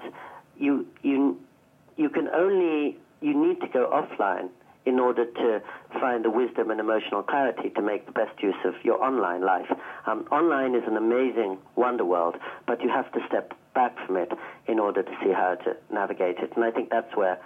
you 0.58 0.88
you 1.02 1.40
you 1.98 2.10
can 2.10 2.28
only 2.30 2.98
you 3.22 3.34
need 3.34 3.62
to 3.62 3.68
go 3.68 3.90
offline 3.90 4.50
in 4.86 5.00
order 5.00 5.26
to 5.26 5.62
find 6.00 6.24
the 6.24 6.30
wisdom 6.30 6.70
and 6.70 6.80
emotional 6.80 7.24
clarity 7.24 7.70
to 7.70 7.82
make 7.82 8.06
the 8.06 8.12
best 8.12 8.42
use 8.42 8.56
of 8.66 8.74
your 8.84 9.04
online 9.04 9.44
life. 9.44 9.66
Um, 10.06 10.28
online 10.32 10.76
is 10.76 10.84
an 10.86 10.96
amazing 10.96 11.58
wonder 11.76 12.06
world, 12.06 12.36
but 12.68 12.82
you 12.82 12.90
have 12.90 13.12
to 13.14 13.20
step 13.28 13.58
back 13.76 13.96
from 14.06 14.18
it 14.18 14.32
in 14.68 14.80
order 14.80 15.04
to 15.04 15.12
see 15.22 15.32
how 15.32 15.56
to 15.66 15.76
navigate 15.92 16.40
it. 16.40 16.54
And 16.56 16.64
I 16.64 16.72
think 16.72 16.90
that's 16.90 17.16
where 17.16 17.38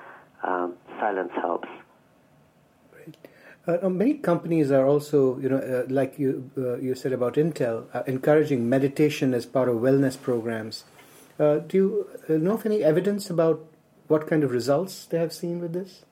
um, 0.43 0.75
silence 0.99 1.31
helps. 1.35 1.67
Uh, 3.67 3.89
many 3.89 4.13
companies 4.15 4.71
are 4.71 4.85
also, 4.87 5.37
you 5.39 5.49
know, 5.49 5.57
uh, 5.57 5.83
like 5.89 6.17
you 6.17 6.49
uh, 6.57 6.77
you 6.77 6.95
said 6.95 7.11
about 7.13 7.33
Intel, 7.35 7.85
uh, 7.93 8.03
encouraging 8.07 8.67
meditation 8.69 9.33
as 9.33 9.45
part 9.45 9.69
of 9.69 9.75
wellness 9.75 10.19
programs. 10.19 10.85
Uh, 11.39 11.59
do 11.59 11.77
you 11.77 12.07
uh, 12.29 12.37
know 12.37 12.53
of 12.53 12.65
any 12.65 12.83
evidence 12.83 13.29
about 13.29 13.65
what 14.07 14.27
kind 14.27 14.43
of 14.43 14.51
results 14.51 15.05
they 15.05 15.19
have 15.19 15.33
seen 15.33 15.59
with 15.59 15.73
this? 15.73 16.03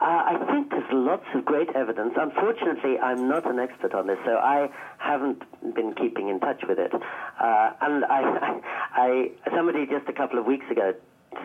I 0.00 0.36
think 0.50 0.72
lots 0.94 1.26
of 1.34 1.44
great 1.44 1.68
evidence. 1.74 2.14
Unfortunately, 2.16 2.98
I'm 2.98 3.28
not 3.28 3.48
an 3.50 3.58
expert 3.58 3.94
on 3.94 4.06
this, 4.06 4.18
so 4.24 4.36
I 4.36 4.68
haven't 4.98 5.42
been 5.74 5.94
keeping 5.94 6.28
in 6.28 6.40
touch 6.40 6.62
with 6.68 6.78
it. 6.78 6.92
and 6.92 8.04
I, 8.04 8.60
I, 8.94 9.30
somebody 9.54 9.86
just 9.86 10.08
a 10.08 10.12
couple 10.12 10.38
of 10.38 10.46
weeks 10.46 10.66
ago 10.70 10.94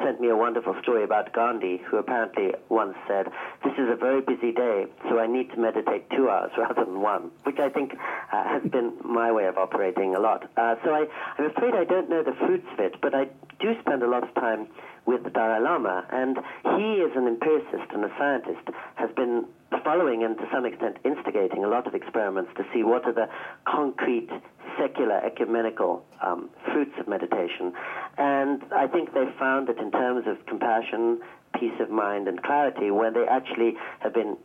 sent 0.03 0.21
me 0.21 0.29
a 0.29 0.35
wonderful 0.35 0.75
story 0.81 1.03
about 1.03 1.33
Gandhi, 1.33 1.81
who 1.89 1.97
apparently 1.97 2.51
once 2.69 2.95
said, 3.07 3.27
This 3.63 3.73
is 3.73 3.89
a 3.89 3.95
very 3.95 4.21
busy 4.21 4.51
day, 4.51 4.85
so 5.09 5.19
I 5.19 5.27
need 5.27 5.49
to 5.51 5.57
meditate 5.57 6.09
two 6.11 6.29
hours 6.29 6.51
rather 6.57 6.85
than 6.85 7.01
one, 7.01 7.31
which 7.43 7.59
I 7.59 7.69
think 7.69 7.93
uh, 8.31 8.43
has 8.43 8.63
been 8.71 8.93
my 9.03 9.31
way 9.31 9.45
of 9.45 9.57
operating 9.57 10.15
a 10.15 10.19
lot. 10.19 10.49
Uh, 10.57 10.75
so 10.83 10.91
I, 10.91 11.05
I'm 11.37 11.45
afraid 11.45 11.73
I 11.73 11.83
don't 11.83 12.09
know 12.09 12.23
the 12.23 12.35
fruits 12.45 12.67
of 12.73 12.79
it, 12.79 12.95
but 13.01 13.13
I 13.15 13.25
do 13.59 13.73
spend 13.81 14.03
a 14.03 14.07
lot 14.07 14.23
of 14.23 14.33
time 14.35 14.67
with 15.09 15.23
the 15.23 15.31
Dalai 15.31 15.59
Lama, 15.59 16.05
and 16.11 16.37
he, 16.77 17.01
as 17.01 17.17
an 17.17 17.25
empiricist 17.27 17.89
and 17.91 18.05
a 18.05 18.11
scientist, 18.19 18.61
has 18.93 19.09
been 19.15 19.45
following 19.83 20.23
and 20.23 20.37
to 20.37 20.45
some 20.53 20.65
extent 20.65 20.97
instigating 21.03 21.63
a 21.63 21.67
lot 21.67 21.87
of 21.87 21.95
experiments 21.95 22.51
to 22.57 22.63
see 22.71 22.83
what 22.83 23.05
are 23.05 23.13
the 23.13 23.27
concrete 23.65 24.29
secular 24.77 25.17
ecumenical 25.25 26.05
um, 26.21 26.49
fruits 26.71 26.93
of 26.99 27.07
meditation. 27.07 27.73
And 28.19 28.61
I 28.71 28.85
think 28.85 29.15
they 29.15 29.25
found 29.39 29.67
that 29.67 29.79
in 29.79 29.89
terms 29.89 30.25
of 30.27 30.45
compassion, 30.45 31.21
peace 31.59 31.79
of 31.79 31.89
mind, 31.89 32.27
and 32.27 32.43
clarity, 32.43 32.91
where 32.91 33.11
they 33.11 33.25
actually 33.27 33.73
have 34.01 34.13
been 34.13 34.37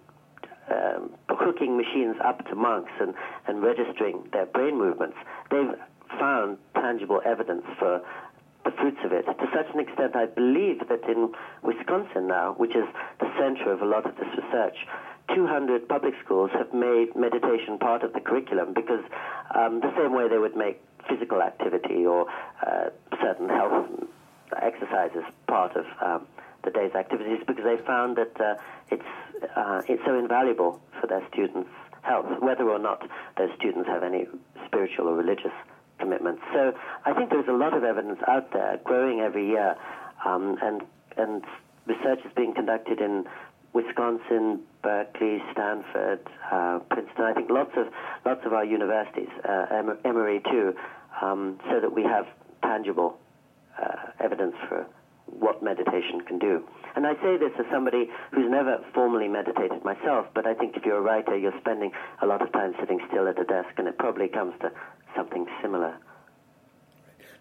um, 0.72 1.10
hooking 1.28 1.76
machines 1.76 2.16
up 2.24 2.46
to 2.48 2.54
monks 2.54 2.92
and, 3.00 3.12
and 3.46 3.62
registering 3.62 4.26
their 4.32 4.46
brain 4.46 4.78
movements, 4.78 5.16
they've 5.50 5.76
found 6.18 6.56
tangible 6.74 7.20
evidence 7.24 7.64
for 7.78 8.00
the 8.64 8.70
fruits 8.72 8.98
of 9.04 9.12
it. 9.12 9.26
To 9.26 9.46
such 9.54 9.72
an 9.74 9.80
extent, 9.80 10.16
I 10.16 10.26
believe 10.26 10.88
that 10.88 11.04
in 11.08 11.32
Wisconsin 11.62 12.26
now, 12.26 12.54
which 12.56 12.74
is 12.74 12.84
the 13.20 13.30
center 13.38 13.72
of 13.72 13.82
a 13.82 13.84
lot 13.84 14.06
of 14.06 14.16
this 14.16 14.28
research, 14.36 14.76
200 15.34 15.88
public 15.88 16.14
schools 16.24 16.50
have 16.52 16.72
made 16.72 17.14
meditation 17.16 17.78
part 17.78 18.02
of 18.02 18.12
the 18.12 18.20
curriculum 18.20 18.74
because 18.74 19.04
um, 19.54 19.80
the 19.80 19.92
same 19.96 20.12
way 20.12 20.28
they 20.28 20.38
would 20.38 20.56
make 20.56 20.80
physical 21.08 21.42
activity 21.42 22.04
or 22.06 22.26
uh, 22.66 22.90
certain 23.20 23.48
health 23.48 23.86
exercises 24.60 25.24
part 25.46 25.74
of 25.76 25.84
um, 26.02 26.26
the 26.64 26.70
day's 26.70 26.94
activities 26.94 27.40
because 27.46 27.64
they 27.64 27.76
found 27.84 28.16
that 28.16 28.40
uh, 28.40 28.54
it's 28.90 29.02
uh, 29.56 29.82
it's 29.88 30.02
so 30.06 30.18
invaluable 30.18 30.80
for 31.00 31.06
their 31.06 31.26
students' 31.32 31.68
health, 32.02 32.26
whether 32.40 32.68
or 32.68 32.78
not 32.78 33.02
those 33.36 33.50
students 33.56 33.88
have 33.88 34.02
any 34.02 34.26
spiritual 34.66 35.08
or 35.08 35.14
religious 35.14 35.52
commitments. 36.04 36.42
So 36.52 36.72
I 37.06 37.14
think 37.14 37.30
there's 37.30 37.48
a 37.48 37.58
lot 37.64 37.74
of 37.74 37.82
evidence 37.82 38.20
out 38.28 38.52
there, 38.52 38.78
growing 38.84 39.20
every 39.20 39.48
year, 39.48 39.76
um, 40.24 40.58
and 40.62 40.82
and 41.16 41.42
research 41.86 42.20
is 42.24 42.32
being 42.36 42.54
conducted 42.54 43.00
in 43.00 43.24
Wisconsin, 43.72 44.60
Berkeley, 44.82 45.42
Stanford, 45.52 46.20
uh, 46.52 46.78
Princeton. 46.90 47.24
I 47.24 47.32
think 47.32 47.48
lots 47.50 47.72
of 47.76 47.86
lots 48.24 48.42
of 48.44 48.52
our 48.52 48.64
universities, 48.64 49.32
uh, 49.48 49.82
Emory 50.04 50.40
too, 50.50 50.74
um, 51.22 51.58
so 51.70 51.80
that 51.80 51.92
we 51.92 52.02
have 52.02 52.26
tangible 52.62 53.18
uh, 53.80 53.96
evidence 54.20 54.56
for 54.68 54.86
what 55.26 55.62
meditation 55.62 56.20
can 56.20 56.38
do. 56.38 56.62
And 56.96 57.06
I 57.06 57.14
say 57.14 57.36
this 57.36 57.50
as 57.58 57.66
somebody 57.72 58.08
who's 58.30 58.48
never 58.48 58.78
formally 58.92 59.26
meditated 59.26 59.84
myself, 59.84 60.26
but 60.34 60.46
I 60.46 60.54
think 60.54 60.76
if 60.76 60.84
you're 60.84 60.98
a 60.98 61.02
writer, 61.02 61.36
you're 61.36 61.58
spending 61.60 61.90
a 62.22 62.26
lot 62.26 62.40
of 62.42 62.52
time 62.52 62.74
sitting 62.78 63.00
still 63.08 63.26
at 63.26 63.40
a 63.40 63.44
desk, 63.44 63.70
and 63.78 63.88
it 63.88 63.98
probably 63.98 64.28
comes 64.28 64.54
to 64.60 64.70
something 65.16 65.46
similar. 65.62 65.96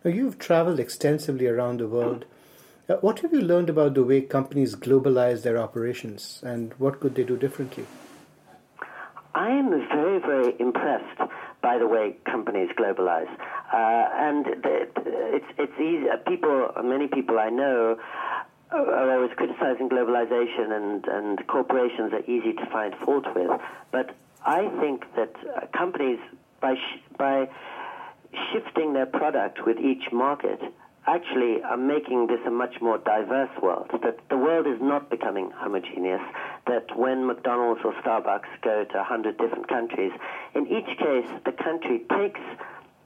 Now, 0.03 0.11
you've 0.11 0.37
traveled 0.37 0.79
extensively 0.79 1.47
around 1.47 1.79
the 1.79 1.87
world. 1.87 2.25
Uh, 2.89 2.95
what 2.95 3.19
have 3.19 3.31
you 3.31 3.41
learned 3.41 3.69
about 3.69 3.93
the 3.93 4.03
way 4.03 4.19
companies 4.21 4.75
globalize 4.75 5.43
their 5.43 5.57
operations, 5.57 6.41
and 6.43 6.73
what 6.77 6.99
could 6.99 7.15
they 7.15 7.23
do 7.23 7.37
differently? 7.37 7.85
I 9.35 9.49
am 9.49 9.69
very, 9.69 10.19
very 10.19 10.55
impressed 10.59 11.19
by 11.61 11.77
the 11.77 11.87
way 11.87 12.17
companies 12.25 12.69
globalize, 12.77 13.31
uh, 13.73 14.09
and 14.27 14.45
the, 14.45 14.87
it's 15.33 15.45
it's 15.57 15.79
easy. 15.79 16.09
Uh, 16.09 16.17
people, 16.29 16.69
many 16.83 17.07
people 17.07 17.39
I 17.39 17.49
know, 17.49 17.97
are 18.71 19.11
always 19.11 19.31
criticizing 19.35 19.89
globalization, 19.89 20.71
and 20.71 21.05
and 21.07 21.47
corporations 21.47 22.11
are 22.13 22.23
easy 22.29 22.53
to 22.53 22.65
find 22.67 22.93
fault 23.05 23.25
with. 23.33 23.49
But 23.91 24.15
I 24.45 24.67
think 24.81 25.05
that 25.15 25.33
uh, 25.55 25.67
companies, 25.75 26.19
by 26.63 26.75
sh- 26.75 27.03
by 27.19 27.47
shifting 28.51 28.93
their 28.93 29.05
product 29.05 29.59
with 29.67 29.77
each 29.77 30.11
market 30.11 30.59
actually 31.05 31.61
are 31.63 31.77
making 31.77 32.27
this 32.27 32.39
a 32.47 32.49
much 32.49 32.75
more 32.81 32.97
diverse 32.97 33.51
world. 33.61 33.91
That 34.01 34.17
the 34.29 34.37
world 34.37 34.65
is 34.65 34.79
not 34.81 35.09
becoming 35.09 35.51
homogeneous. 35.53 36.21
That 36.65 36.97
when 36.97 37.27
McDonald's 37.27 37.81
or 37.83 37.93
Starbucks 38.01 38.47
go 38.63 38.85
to 38.85 38.97
100 38.97 39.37
different 39.37 39.67
countries, 39.67 40.13
in 40.55 40.65
each 40.67 40.97
case, 40.97 41.27
the 41.45 41.51
country 41.51 42.05
takes 42.17 42.39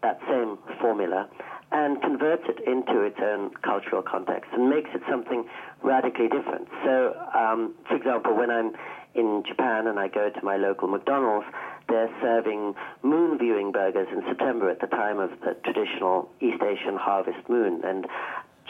that 0.04 0.20
same 0.30 0.60
formula 0.80 1.28
and 1.72 2.00
converts 2.02 2.44
it 2.48 2.60
into 2.68 3.02
its 3.02 3.18
own 3.20 3.50
cultural 3.64 4.04
context 4.04 4.52
and 4.54 4.70
makes 4.70 4.90
it 4.94 5.02
something 5.10 5.44
radically 5.82 6.30
different. 6.30 6.68
So, 6.86 7.18
um, 7.34 7.74
for 7.90 7.96
example, 7.96 8.36
when 8.38 8.52
I'm 8.52 8.74
in 9.16 9.44
Japan 9.46 9.88
and 9.88 10.00
I 10.00 10.08
go 10.08 10.30
to 10.30 10.46
my 10.46 10.56
local 10.56 10.88
McDonald's, 10.88 11.48
they're 11.88 12.14
serving 12.22 12.76
moon 13.04 13.38
viewing 13.38 13.72
burgers 13.72 14.08
in 14.12 14.24
September 14.28 14.70
at 14.70 14.80
the 14.80 14.88
time 14.88 15.20
of 15.20 15.32
the 15.42 15.56
traditional 15.64 16.30
East 16.42 16.62
Asian 16.62 16.98
harvest 16.98 17.48
moon, 17.50 17.82
and 17.84 18.06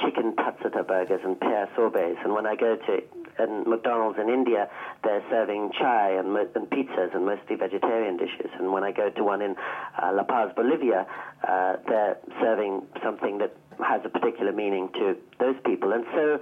chicken 0.03 0.33
tatsuta 0.33 0.85
burgers 0.87 1.21
and 1.23 1.39
pear 1.39 1.67
sorbets. 1.75 2.19
And 2.23 2.33
when 2.33 2.45
I 2.45 2.55
go 2.55 2.75
to 2.75 3.01
and 3.39 3.67
McDonald's 3.67 4.17
in 4.19 4.29
India, 4.29 4.69
they're 5.03 5.23
serving 5.29 5.71
chai 5.77 6.11
and, 6.11 6.35
and 6.55 6.69
pizzas 6.69 7.13
and 7.13 7.25
mostly 7.25 7.55
vegetarian 7.55 8.17
dishes. 8.17 8.49
And 8.57 8.71
when 8.71 8.83
I 8.83 8.91
go 8.91 9.09
to 9.09 9.23
one 9.23 9.41
in 9.41 9.55
uh, 10.01 10.11
La 10.13 10.23
Paz, 10.23 10.51
Bolivia, 10.55 11.05
uh, 11.47 11.75
they're 11.87 12.17
serving 12.41 12.83
something 13.03 13.37
that 13.37 13.55
has 13.85 14.01
a 14.05 14.09
particular 14.09 14.51
meaning 14.51 14.89
to 14.93 15.15
those 15.39 15.55
people. 15.65 15.93
And 15.93 16.05
so, 16.13 16.39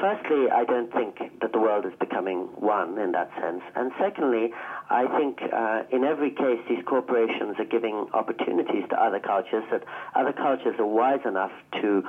firstly, 0.00 0.50
I 0.50 0.64
don't 0.64 0.92
think 0.92 1.18
that 1.40 1.52
the 1.52 1.58
world 1.58 1.86
is 1.86 1.92
becoming 1.98 2.48
one 2.56 2.98
in 2.98 3.12
that 3.12 3.30
sense. 3.40 3.62
And 3.74 3.92
secondly, 3.98 4.52
I 4.90 5.06
think 5.18 5.38
uh, 5.52 5.82
in 5.90 6.04
every 6.04 6.30
case, 6.30 6.60
these 6.68 6.84
corporations 6.86 7.56
are 7.58 7.64
giving 7.64 8.06
opportunities 8.12 8.84
to 8.90 9.02
other 9.02 9.20
cultures 9.20 9.64
that 9.70 9.84
other 10.14 10.32
cultures 10.32 10.74
are 10.78 10.86
wise 10.86 11.24
enough 11.24 11.52
to 11.80 12.02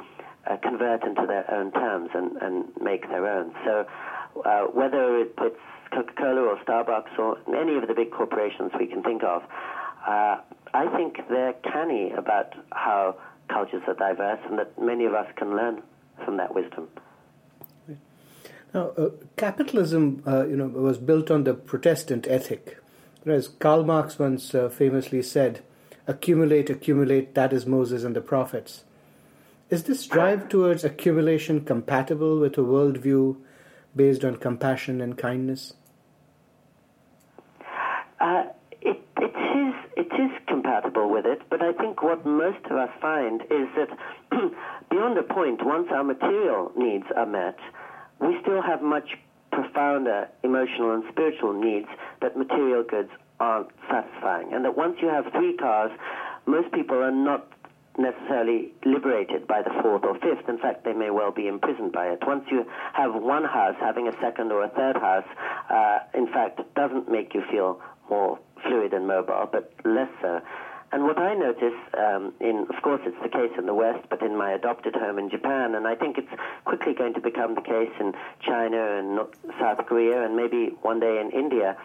uh, 0.48 0.58
convert 0.58 1.04
into 1.04 1.26
their 1.28 1.50
own 1.54 1.72
terms 1.72 2.10
and, 2.14 2.38
and 2.38 2.66
make 2.82 3.08
their 3.10 3.28
own. 3.28 3.54
So, 3.66 3.86
uh, 4.46 4.62
whether 4.74 5.20
it 5.20 5.36
puts 5.36 5.58
Coca-Cola 5.94 6.42
or 6.42 6.58
Starbucks 6.64 7.18
or 7.18 7.38
any 7.56 7.78
of 7.78 7.88
the 7.88 7.94
big 7.94 8.12
corporations 8.12 8.72
we 8.80 8.88
can 8.88 9.02
think 9.02 9.24
of, 9.24 9.44
uh, 10.08 10.38
I 10.74 10.88
think 10.96 11.18
they're 11.30 11.54
canny 11.54 12.12
about 12.12 12.54
how 12.72 13.16
cultures 13.50 13.84
are 13.88 13.94
diverse 13.94 14.40
and 14.50 14.60
that 14.60 14.80
many 14.82 15.06
of 15.06 15.14
us 15.14 15.28
can 15.36 15.56
learn 15.56 15.82
from 16.24 16.38
that 16.38 16.54
wisdom. 16.54 16.88
Now, 18.74 18.90
uh, 18.98 19.10
capitalism, 19.38 20.22
uh, 20.28 20.46
you 20.46 20.58
know, 20.58 20.68
was 20.68 20.98
built 20.98 21.32
on 21.32 21.46
the 21.46 21.54
Protestant 21.54 22.28
ethic, 22.28 22.78
whereas 23.24 23.48
Karl 23.48 23.86
Marx 23.86 24.20
once 24.20 24.54
uh, 24.54 24.68
famously 24.68 25.22
said, 25.22 25.62
"Accumulate, 26.08 26.70
accumulate. 26.70 27.36
That 27.36 27.54
is 27.54 27.66
Moses 27.66 28.04
and 28.04 28.14
the 28.14 28.22
prophets." 28.22 28.84
Is 29.70 29.84
this 29.84 30.06
drive 30.06 30.50
towards 30.50 30.84
accumulation 30.84 31.62
compatible 31.62 32.38
with 32.38 32.58
a 32.58 32.62
worldview 32.62 33.38
based 33.96 34.26
on 34.26 34.36
compassion 34.36 35.00
and 35.00 35.18
kindness? 35.18 35.74
It, 39.96 40.08
it 40.08 40.14
is 40.14 40.20
it 40.20 40.24
is 40.24 40.32
compatible 40.48 41.10
with 41.10 41.26
it, 41.26 41.42
but 41.50 41.62
I 41.62 41.74
think 41.74 42.04
what 42.04 42.26
most 42.26 42.66
of 42.66 42.78
us 42.78 42.90
find 43.02 43.42
is 43.42 43.68
that 43.76 43.90
beyond 44.90 45.18
a 45.18 45.24
point, 45.24 45.66
once 45.66 45.88
our 45.92 46.04
material 46.04 46.72
needs 46.78 47.06
are 47.16 47.26
met, 47.26 47.58
we 48.20 48.38
still 48.42 48.62
have 48.62 48.82
much 48.82 49.18
profounder 49.52 50.28
emotional 50.44 50.94
and 50.94 51.04
spiritual 51.12 51.54
needs 51.54 51.88
that 52.22 52.38
material 52.38 52.84
goods 52.84 53.10
aren't 53.40 53.70
satisfying. 53.90 54.54
And 54.54 54.66
that 54.66 54.78
once 54.78 54.98
you 55.02 55.08
have 55.08 55.26
three 55.32 55.56
cars, 55.58 55.92
most 56.46 56.72
people 56.72 56.98
are 56.98 57.12
not 57.12 57.52
necessarily 57.98 58.74
liberated 58.86 59.48
by 59.48 59.62
the 59.62 59.72
fourth 59.82 60.04
or 60.04 60.16
fifth. 60.16 60.50
In 60.50 60.58
fact, 60.58 60.84
they 60.84 60.94
may 60.94 61.10
well 61.10 61.32
be 61.32 61.48
imprisoned 61.48 61.92
by 61.92 62.08
it. 62.08 62.20
Once 62.26 62.46
you 62.52 62.66
have 62.94 63.16
one 63.16 63.44
house, 63.46 63.76
having 63.80 64.08
a 64.08 64.14
second 64.22 64.52
or 64.52 64.64
a 64.64 64.70
third 64.70 64.98
house, 64.98 65.28
uh, 65.70 66.00
in 66.14 66.28
fact, 66.28 66.62
doesn't 66.76 67.12
make 67.12 67.34
you 67.34 67.44
feel 67.52 67.82
more 68.10 68.40
fluid 68.66 68.94
and 68.94 69.08
mobile, 69.08 69.48
but 69.52 69.72
less 69.84 70.10
so. 70.22 70.42
And 70.92 71.04
what 71.04 71.18
I 71.18 71.34
notice, 71.34 71.74
um, 71.98 72.34
in 72.40 72.68
of 72.70 72.82
course 72.82 73.02
it's 73.06 73.18
the 73.22 73.30
case 73.30 73.52
in 73.58 73.66
the 73.66 73.74
West, 73.74 74.06
but 74.10 74.22
in 74.22 74.38
my 74.38 74.52
adopted 74.52 74.96
home 74.96 75.20
in 75.20 75.30
Japan, 75.30 75.76
and 75.76 75.88
I 75.88 75.96
think 75.96 76.18
it's 76.18 76.32
quickly 76.64 76.94
going 76.94 77.14
to 77.16 77.22
become 77.22 77.56
the 77.56 77.62
case 77.62 77.92
in 78.00 78.14
China 78.42 78.98
and 79.00 79.20
South 79.60 79.86
Korea, 79.88 80.24
and 80.24 80.36
maybe 80.36 80.76
one 80.84 81.00
day 81.00 81.20
in 81.20 81.32
India, 81.32 81.76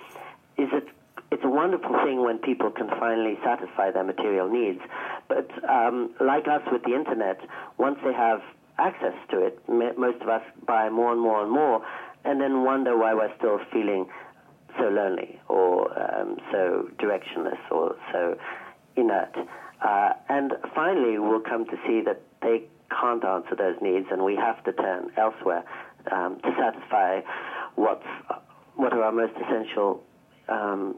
is 0.56 0.68
it 0.72 0.88
it's 1.30 1.44
a 1.44 1.48
wonderful 1.48 1.96
thing 2.04 2.22
when 2.24 2.38
people 2.38 2.70
can 2.70 2.88
finally 2.88 3.38
satisfy 3.44 3.90
their 3.90 4.04
material 4.04 4.48
needs. 4.48 4.80
But 5.28 5.48
um, 5.68 6.10
like 6.20 6.48
us 6.48 6.62
with 6.70 6.82
the 6.82 6.94
internet, 6.94 7.40
once 7.78 7.98
they 8.04 8.12
have 8.12 8.42
access 8.78 9.14
to 9.30 9.44
it, 9.46 9.58
most 9.68 10.20
of 10.22 10.28
us 10.28 10.42
buy 10.66 10.88
more 10.88 11.12
and 11.12 11.20
more 11.20 11.42
and 11.42 11.50
more, 11.50 11.84
and 12.24 12.40
then 12.40 12.64
wonder 12.64 12.96
why 12.96 13.14
we're 13.14 13.34
still 13.36 13.60
feeling 13.72 14.06
so 14.78 14.88
lonely 14.88 15.40
or 15.48 15.90
um, 15.98 16.36
so 16.52 16.88
directionless 16.98 17.58
or 17.70 17.96
so 18.12 18.36
inert. 18.96 19.34
Uh, 19.82 20.12
and 20.28 20.52
finally, 20.74 21.18
we'll 21.18 21.40
come 21.40 21.64
to 21.66 21.76
see 21.86 22.02
that 22.04 22.20
they 22.42 22.64
can't 22.90 23.24
answer 23.24 23.56
those 23.56 23.76
needs, 23.80 24.06
and 24.10 24.24
we 24.24 24.36
have 24.36 24.62
to 24.64 24.72
turn 24.72 25.10
elsewhere 25.16 25.64
um, 26.10 26.38
to 26.42 26.50
satisfy 26.58 27.20
what's 27.76 28.06
what 28.76 28.92
are 28.92 29.02
our 29.02 29.12
most 29.12 29.34
essential 29.36 30.02
um, 30.48 30.96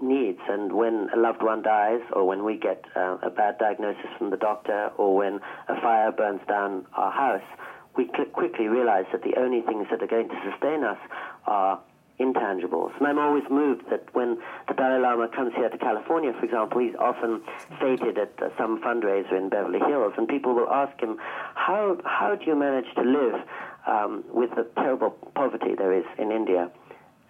needs. 0.00 0.38
And 0.48 0.72
when 0.72 1.08
a 1.14 1.18
loved 1.18 1.42
one 1.42 1.62
dies, 1.62 2.00
or 2.12 2.26
when 2.26 2.44
we 2.44 2.56
get 2.56 2.84
uh, 2.96 3.18
a 3.22 3.30
bad 3.30 3.58
diagnosis 3.58 4.06
from 4.16 4.30
the 4.30 4.36
doctor, 4.36 4.90
or 4.96 5.16
when 5.16 5.40
a 5.68 5.80
fire 5.80 6.12
burns 6.12 6.40
down 6.48 6.86
our 6.94 7.10
house, 7.10 7.48
we 7.96 8.04
quickly 8.32 8.68
realize 8.68 9.06
that 9.12 9.22
the 9.22 9.34
only 9.38 9.60
things 9.62 9.86
that 9.90 10.02
are 10.02 10.06
going 10.06 10.28
to 10.28 10.50
sustain 10.50 10.84
us 10.84 10.98
are 11.46 11.80
intangibles. 12.18 12.96
And 12.98 13.06
I'm 13.06 13.18
always 13.18 13.44
moved 13.50 13.84
that 13.90 14.12
when 14.12 14.38
the 14.66 14.74
Dalai 14.74 15.00
Lama 15.00 15.28
comes 15.28 15.52
here 15.54 15.68
to 15.68 15.78
California, 15.78 16.32
for 16.32 16.44
example, 16.44 16.80
he's 16.80 16.96
often 16.98 17.42
feted 17.80 18.18
at 18.18 18.32
uh, 18.42 18.48
some 18.58 18.80
fundraiser 18.82 19.38
in 19.38 19.48
Beverly 19.48 19.78
Hills, 19.78 20.14
and 20.16 20.28
people 20.28 20.54
will 20.54 20.68
ask 20.68 20.98
him, 21.00 21.18
how, 21.54 21.96
how 22.04 22.34
do 22.34 22.44
you 22.44 22.56
manage 22.56 22.92
to 22.94 23.02
live 23.02 23.40
um, 23.86 24.24
with 24.32 24.50
the 24.56 24.66
terrible 24.76 25.10
poverty 25.34 25.74
there 25.76 25.92
is 25.92 26.04
in 26.18 26.32
India? 26.32 26.70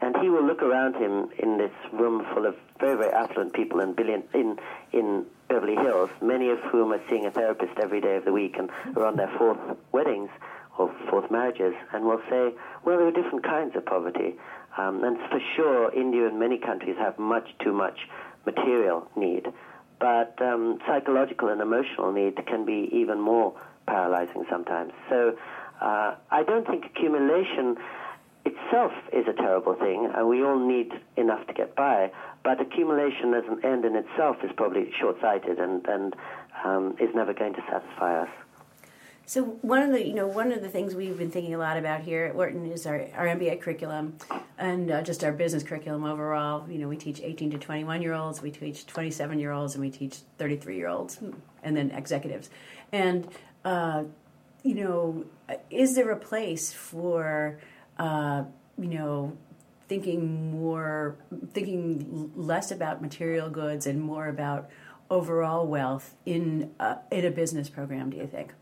And 0.00 0.16
he 0.22 0.30
will 0.30 0.46
look 0.46 0.62
around 0.62 0.94
him 0.94 1.28
in 1.38 1.58
this 1.58 1.72
room 1.92 2.24
full 2.32 2.46
of 2.46 2.54
very, 2.78 2.96
very 2.96 3.12
affluent 3.12 3.52
people 3.52 3.80
in, 3.80 3.94
billion, 3.94 4.22
in, 4.32 4.56
in 4.92 5.26
Beverly 5.48 5.74
Hills, 5.74 6.08
many 6.22 6.50
of 6.50 6.60
whom 6.70 6.92
are 6.92 7.00
seeing 7.08 7.26
a 7.26 7.32
therapist 7.32 7.72
every 7.82 8.00
day 8.00 8.16
of 8.16 8.24
the 8.24 8.32
week 8.32 8.56
and 8.58 8.70
are 8.96 9.06
on 9.06 9.16
their 9.16 9.32
fourth 9.36 9.58
weddings 9.92 10.30
or 10.78 10.94
fourth 11.10 11.28
marriages, 11.28 11.74
and 11.92 12.04
will 12.04 12.22
say, 12.30 12.54
well, 12.84 12.96
there 12.98 13.08
are 13.08 13.10
different 13.10 13.42
kinds 13.42 13.74
of 13.74 13.84
poverty. 13.84 14.36
Um, 14.78 15.02
and 15.02 15.18
for 15.28 15.40
sure, 15.56 15.92
India 15.92 16.26
and 16.28 16.38
many 16.38 16.56
countries 16.56 16.96
have 16.98 17.18
much 17.18 17.48
too 17.62 17.72
much 17.72 17.98
material 18.46 19.08
need. 19.16 19.46
But 20.00 20.40
um, 20.40 20.78
psychological 20.86 21.48
and 21.48 21.60
emotional 21.60 22.12
need 22.12 22.36
can 22.46 22.64
be 22.64 22.88
even 22.92 23.20
more 23.20 23.54
paralyzing 23.86 24.44
sometimes. 24.48 24.92
So 25.10 25.36
uh, 25.80 26.14
I 26.30 26.44
don't 26.44 26.66
think 26.66 26.84
accumulation 26.86 27.76
itself 28.44 28.92
is 29.12 29.26
a 29.26 29.32
terrible 29.32 29.74
thing, 29.74 30.10
and 30.14 30.28
we 30.28 30.44
all 30.44 30.58
need 30.58 30.92
enough 31.16 31.44
to 31.48 31.52
get 31.52 31.74
by. 31.74 32.12
But 32.44 32.60
accumulation 32.60 33.34
as 33.34 33.44
an 33.50 33.64
end 33.64 33.84
in 33.84 33.96
itself 33.96 34.36
is 34.44 34.50
probably 34.56 34.92
short-sighted 35.00 35.58
and, 35.58 35.84
and 35.86 36.16
um, 36.64 36.96
is 37.00 37.10
never 37.14 37.34
going 37.34 37.54
to 37.54 37.62
satisfy 37.70 38.22
us. 38.22 38.28
So 39.28 39.44
one 39.60 39.82
of 39.82 39.90
the 39.90 40.06
you 40.06 40.14
know 40.14 40.26
one 40.26 40.52
of 40.52 40.62
the 40.62 40.70
things 40.70 40.94
we've 40.94 41.18
been 41.18 41.30
thinking 41.30 41.52
a 41.52 41.58
lot 41.58 41.76
about 41.76 42.00
here 42.00 42.24
at 42.24 42.34
Wharton 42.34 42.64
is 42.72 42.86
our, 42.86 43.08
our 43.14 43.26
MBA 43.26 43.60
curriculum 43.60 44.16
and 44.56 44.90
uh, 44.90 45.02
just 45.02 45.22
our 45.22 45.32
business 45.32 45.62
curriculum 45.62 46.04
overall. 46.04 46.66
You 46.66 46.78
know, 46.78 46.88
we 46.88 46.96
teach 46.96 47.20
18 47.20 47.50
to 47.50 47.58
21 47.58 48.00
year 48.00 48.14
olds, 48.14 48.40
we 48.40 48.50
teach 48.50 48.86
27 48.86 49.38
year 49.38 49.52
olds, 49.52 49.74
and 49.74 49.84
we 49.84 49.90
teach 49.90 50.20
33 50.38 50.76
year 50.78 50.88
olds, 50.88 51.20
and 51.62 51.76
then 51.76 51.90
executives. 51.90 52.48
And 52.90 53.28
uh, 53.66 54.04
you 54.62 54.74
know, 54.76 55.26
is 55.68 55.94
there 55.94 56.10
a 56.10 56.16
place 56.16 56.72
for 56.72 57.60
uh, 57.98 58.44
you 58.78 58.88
know 58.88 59.36
thinking 59.88 60.52
more, 60.52 61.16
thinking 61.52 62.32
less 62.34 62.70
about 62.70 63.02
material 63.02 63.50
goods 63.50 63.86
and 63.86 64.00
more 64.00 64.26
about 64.26 64.70
overall 65.10 65.66
wealth 65.66 66.14
in 66.24 66.72
uh, 66.80 66.94
in 67.12 67.26
a 67.26 67.30
business 67.30 67.68
program? 67.68 68.08
Do 68.08 68.16
you 68.16 68.26
think? 68.26 68.54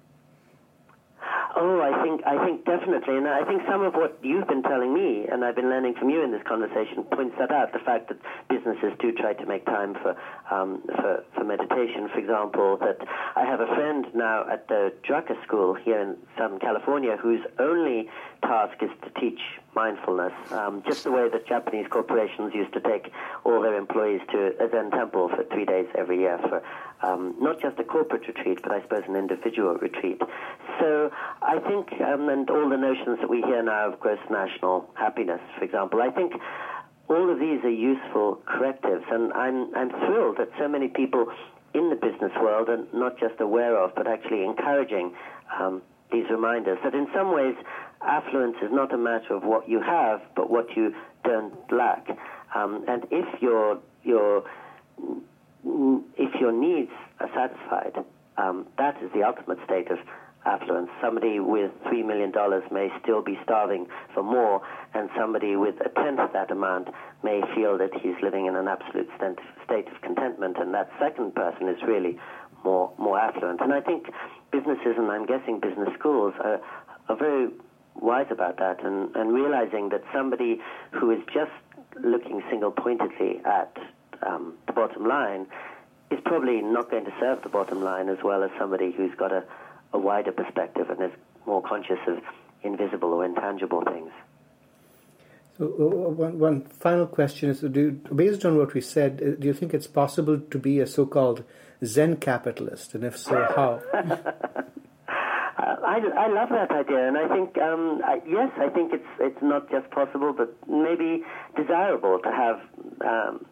Oh, 1.58 1.80
I 1.80 2.02
think 2.02 2.20
I 2.26 2.44
think 2.44 2.66
definitely, 2.66 3.16
and 3.16 3.26
I 3.26 3.42
think 3.44 3.62
some 3.66 3.80
of 3.80 3.94
what 3.94 4.18
you've 4.22 4.46
been 4.46 4.62
telling 4.62 4.92
me, 4.92 5.26
and 5.26 5.42
I've 5.42 5.56
been 5.56 5.70
learning 5.70 5.94
from 5.94 6.10
you 6.10 6.22
in 6.22 6.30
this 6.30 6.42
conversation, 6.46 7.02
points 7.04 7.34
that 7.38 7.50
out. 7.50 7.72
The 7.72 7.78
fact 7.78 8.08
that 8.08 8.18
businesses 8.50 8.92
do 9.00 9.10
try 9.12 9.32
to 9.32 9.46
make 9.46 9.64
time 9.64 9.94
for 9.94 10.14
um, 10.50 10.82
for, 10.84 11.24
for 11.34 11.44
meditation, 11.44 12.10
for 12.12 12.18
example. 12.18 12.76
That 12.76 12.98
I 13.36 13.46
have 13.46 13.60
a 13.60 13.66
friend 13.74 14.04
now 14.14 14.44
at 14.52 14.68
the 14.68 14.92
Drucker 15.08 15.42
School 15.44 15.72
here 15.72 15.98
in 15.98 16.18
Southern 16.36 16.58
California 16.58 17.16
whose 17.16 17.40
only 17.58 18.10
task 18.42 18.76
is 18.82 18.90
to 19.04 19.20
teach 19.20 19.40
mindfulness, 19.74 20.32
um, 20.52 20.82
just 20.86 21.04
the 21.04 21.12
way 21.12 21.28
that 21.28 21.46
Japanese 21.46 21.86
corporations 21.88 22.52
used 22.54 22.72
to 22.72 22.80
take 22.80 23.10
all 23.44 23.62
their 23.62 23.76
employees 23.76 24.20
to 24.30 24.52
a 24.62 24.68
Zen 24.70 24.90
temple 24.90 25.28
for 25.28 25.44
three 25.44 25.64
days 25.64 25.86
every 25.96 26.18
year 26.18 26.38
for 26.38 26.62
um, 27.02 27.34
not 27.40 27.60
just 27.60 27.78
a 27.78 27.84
corporate 27.84 28.26
retreat, 28.26 28.60
but 28.62 28.72
I 28.72 28.82
suppose 28.82 29.02
an 29.08 29.16
individual 29.16 29.74
retreat. 29.74 30.20
So 30.80 31.10
I 31.42 31.58
think, 31.60 31.92
um, 32.00 32.28
and 32.28 32.48
all 32.50 32.68
the 32.68 32.76
notions 32.76 33.18
that 33.20 33.28
we 33.28 33.42
hear 33.42 33.62
now 33.62 33.92
of 33.92 34.00
gross 34.00 34.18
national 34.30 34.90
happiness, 34.94 35.40
for 35.58 35.64
example, 35.64 36.00
I 36.02 36.10
think 36.10 36.32
all 37.08 37.30
of 37.30 37.38
these 37.38 37.62
are 37.64 37.70
useful 37.70 38.42
correctives, 38.46 39.04
and 39.10 39.32
I'm, 39.32 39.74
I'm 39.74 39.90
thrilled 39.90 40.38
that 40.38 40.48
so 40.58 40.68
many 40.68 40.88
people 40.88 41.26
in 41.74 41.90
the 41.90 41.96
business 41.96 42.32
world 42.40 42.68
are 42.68 42.84
not 42.92 43.18
just 43.18 43.40
aware 43.40 43.78
of, 43.78 43.94
but 43.94 44.06
actually 44.06 44.44
encouraging 44.44 45.14
um, 45.60 45.82
these 46.10 46.24
reminders 46.30 46.78
that 46.84 46.94
in 46.94 47.06
some 47.14 47.34
ways 47.34 47.54
affluence 48.00 48.56
is 48.62 48.70
not 48.72 48.92
a 48.94 48.98
matter 48.98 49.34
of 49.34 49.42
what 49.42 49.68
you 49.68 49.80
have, 49.80 50.22
but 50.34 50.50
what 50.50 50.66
you 50.76 50.94
don't 51.24 51.54
lack. 51.72 52.06
Um, 52.54 52.84
and 52.88 53.04
if 53.10 53.42
your 53.42 53.78
your 54.04 54.44
if 56.16 56.40
your 56.40 56.52
needs 56.52 56.92
are 57.20 57.28
satisfied, 57.34 58.04
um, 58.38 58.66
that 58.78 59.02
is 59.02 59.10
the 59.12 59.22
ultimate 59.22 59.58
state 59.64 59.90
of 59.90 59.98
affluence. 60.44 60.88
Somebody 61.02 61.40
with 61.40 61.72
three 61.88 62.02
million 62.02 62.30
dollars 62.30 62.62
may 62.70 62.88
still 63.02 63.22
be 63.22 63.38
starving 63.42 63.86
for 64.14 64.22
more, 64.22 64.62
and 64.94 65.10
somebody 65.18 65.56
with 65.56 65.74
a 65.80 65.88
tenth 66.00 66.20
of 66.20 66.32
that 66.32 66.50
amount 66.50 66.88
may 67.22 67.40
feel 67.54 67.76
that 67.78 67.90
he's 68.00 68.14
living 68.22 68.46
in 68.46 68.54
an 68.54 68.68
absolute 68.68 69.08
state 69.64 69.88
of 69.88 70.00
contentment, 70.02 70.56
and 70.58 70.72
that 70.74 70.88
second 71.00 71.34
person 71.34 71.68
is 71.68 71.82
really 71.86 72.18
more 72.64 72.92
more 72.98 73.18
affluent. 73.18 73.60
And 73.60 73.72
I 73.72 73.80
think 73.80 74.06
businesses, 74.52 74.94
and 74.96 75.10
I'm 75.10 75.26
guessing 75.26 75.58
business 75.60 75.88
schools, 75.98 76.34
are, 76.44 76.60
are 77.08 77.16
very 77.16 77.48
wise 78.00 78.26
about 78.30 78.58
that 78.58 78.84
and, 78.84 79.14
and 79.16 79.32
realizing 79.32 79.88
that 79.88 80.02
somebody 80.14 80.60
who 80.92 81.10
is 81.10 81.20
just 81.32 81.50
looking 82.04 82.42
single 82.50 82.70
pointedly 82.70 83.40
at 83.44 83.74
um, 84.22 84.54
the 84.66 84.72
bottom 84.72 85.06
line 85.06 85.46
is 86.10 86.18
probably 86.24 86.60
not 86.60 86.90
going 86.90 87.04
to 87.04 87.12
serve 87.18 87.42
the 87.42 87.48
bottom 87.48 87.82
line 87.82 88.08
as 88.08 88.18
well 88.22 88.42
as 88.42 88.50
somebody 88.58 88.92
who's 88.92 89.14
got 89.16 89.32
a, 89.32 89.44
a 89.92 89.98
wider 89.98 90.32
perspective 90.32 90.88
and 90.90 91.02
is 91.02 91.10
more 91.46 91.62
conscious 91.62 91.98
of 92.06 92.18
invisible 92.62 93.12
or 93.12 93.24
intangible 93.24 93.82
things. 93.82 94.10
So, 95.58 95.64
uh, 95.64 96.10
one, 96.10 96.38
one 96.38 96.60
final 96.62 97.06
question 97.06 97.48
is: 97.50 97.60
do, 97.60 97.92
based 98.14 98.44
on 98.44 98.58
what 98.58 98.74
we 98.74 98.82
said, 98.82 99.22
uh, 99.22 99.40
do 99.40 99.46
you 99.46 99.54
think 99.54 99.72
it's 99.72 99.86
possible 99.86 100.38
to 100.38 100.58
be 100.58 100.80
a 100.80 100.86
so-called 100.86 101.44
Zen 101.84 102.16
capitalist, 102.16 102.94
and 102.94 103.04
if 103.04 103.16
so, 103.16 103.34
how? 103.56 103.82
I, 105.86 105.98
I 105.98 106.28
love 106.28 106.50
that 106.50 106.70
idea, 106.70 107.08
and 107.08 107.16
I 107.16 107.28
think 107.28 107.56
um, 107.58 108.02
I, 108.04 108.20
yes, 108.28 108.50
I 108.58 108.68
think 108.68 108.92
it's 108.92 109.08
it's 109.18 109.40
not 109.40 109.70
just 109.70 109.90
possible, 109.90 110.34
but 110.36 110.54
maybe 110.68 111.24
desirable 111.56 112.18
to 112.18 112.30
have 112.30 112.60
um, 113.02 113.46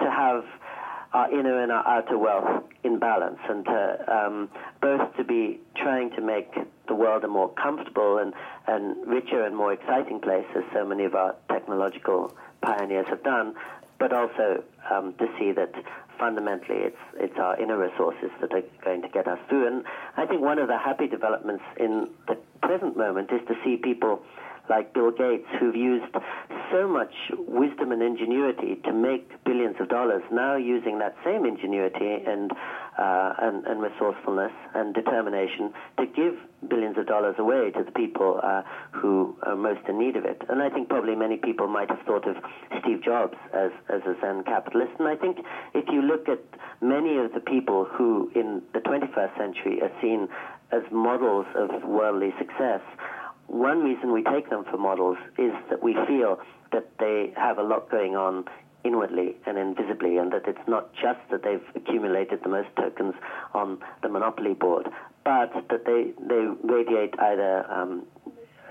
to 0.00 0.10
have 0.10 0.44
our 1.12 1.30
inner 1.30 1.62
and 1.62 1.72
our 1.72 1.86
outer 1.86 2.18
wealth 2.18 2.64
in 2.82 2.98
balance, 2.98 3.38
and 3.48 3.64
to 3.64 4.04
um, 4.08 4.50
both 4.80 5.16
to 5.16 5.24
be 5.24 5.60
trying 5.76 6.10
to 6.10 6.20
make 6.20 6.52
the 6.88 6.94
world 6.94 7.24
a 7.24 7.28
more 7.28 7.48
comfortable 7.50 8.18
and 8.18 8.34
and 8.66 9.06
richer 9.06 9.44
and 9.44 9.56
more 9.56 9.72
exciting 9.72 10.20
place, 10.20 10.46
as 10.56 10.64
so 10.72 10.84
many 10.84 11.04
of 11.04 11.14
our 11.14 11.34
technological 11.48 12.34
pioneers 12.60 13.06
have 13.08 13.22
done, 13.22 13.54
but 13.98 14.12
also 14.12 14.62
um, 14.90 15.14
to 15.14 15.26
see 15.38 15.52
that 15.52 15.72
fundamentally 16.18 16.78
it's 16.78 16.96
it's 17.14 17.38
our 17.38 17.58
inner 17.60 17.78
resources 17.78 18.30
that 18.40 18.52
are 18.52 18.62
going 18.84 19.02
to 19.02 19.08
get 19.08 19.26
us 19.26 19.38
through. 19.48 19.66
And 19.66 19.84
I 20.16 20.26
think 20.26 20.40
one 20.40 20.58
of 20.58 20.68
the 20.68 20.78
happy 20.78 21.06
developments 21.06 21.64
in 21.78 22.10
the 22.26 22.36
present 22.62 22.96
moment 22.96 23.30
is 23.32 23.40
to 23.48 23.54
see 23.64 23.76
people 23.76 24.22
like 24.68 24.92
Bill 24.92 25.10
Gates, 25.10 25.46
who've 25.58 25.76
used 25.76 26.14
so 26.72 26.88
much 26.88 27.12
wisdom 27.38 27.92
and 27.92 28.02
ingenuity 28.02 28.76
to 28.84 28.92
make 28.92 29.30
billions 29.44 29.76
of 29.80 29.88
dollars, 29.88 30.22
now 30.32 30.56
using 30.56 30.98
that 30.98 31.16
same 31.24 31.44
ingenuity 31.44 32.22
and, 32.26 32.52
uh, 32.98 33.32
and, 33.40 33.66
and, 33.66 33.80
resourcefulness 33.80 34.52
and 34.74 34.94
determination 34.94 35.72
to 35.98 36.06
give 36.06 36.34
billions 36.68 36.98
of 36.98 37.06
dollars 37.06 37.36
away 37.38 37.70
to 37.70 37.84
the 37.84 37.92
people 37.92 38.40
uh, 38.42 38.62
who 38.90 39.36
are 39.42 39.56
most 39.56 39.80
in 39.88 39.98
need 39.98 40.16
of 40.16 40.24
it. 40.24 40.42
And 40.48 40.62
I 40.62 40.70
think 40.70 40.88
probably 40.88 41.14
many 41.14 41.36
people 41.36 41.68
might 41.68 41.90
have 41.90 42.00
thought 42.06 42.26
of 42.26 42.36
Steve 42.80 43.02
Jobs 43.02 43.36
as, 43.54 43.70
as 43.88 44.02
a 44.02 44.16
Zen 44.20 44.42
capitalist. 44.44 44.92
And 44.98 45.08
I 45.08 45.16
think 45.16 45.38
if 45.74 45.84
you 45.88 46.02
look 46.02 46.28
at 46.28 46.40
many 46.80 47.18
of 47.18 47.32
the 47.32 47.40
people 47.40 47.84
who 47.84 48.30
in 48.34 48.62
the 48.72 48.80
21st 48.80 49.36
century 49.36 49.80
are 49.82 49.92
seen 50.00 50.28
as 50.72 50.82
models 50.90 51.46
of 51.54 51.84
worldly 51.84 52.34
success, 52.38 52.80
one 53.48 53.82
reason 53.82 54.12
we 54.12 54.22
take 54.22 54.50
them 54.50 54.64
for 54.70 54.76
models 54.76 55.18
is 55.38 55.52
that 55.70 55.82
we 55.82 55.94
feel 56.06 56.38
that 56.72 56.86
they 56.98 57.32
have 57.36 57.58
a 57.58 57.62
lot 57.62 57.90
going 57.90 58.16
on 58.16 58.44
inwardly 58.84 59.36
and 59.46 59.58
invisibly, 59.58 60.16
and 60.16 60.32
that 60.32 60.42
it's 60.46 60.68
not 60.68 60.92
just 60.94 61.18
that 61.30 61.42
they've 61.42 61.64
accumulated 61.74 62.40
the 62.42 62.48
most 62.48 62.68
tokens 62.76 63.14
on 63.52 63.78
the 64.02 64.08
monopoly 64.08 64.54
board, 64.54 64.88
but 65.24 65.52
that 65.70 65.84
they, 65.84 66.12
they 66.28 66.46
radiate 66.62 67.14
either 67.18 67.70
um, 67.70 68.06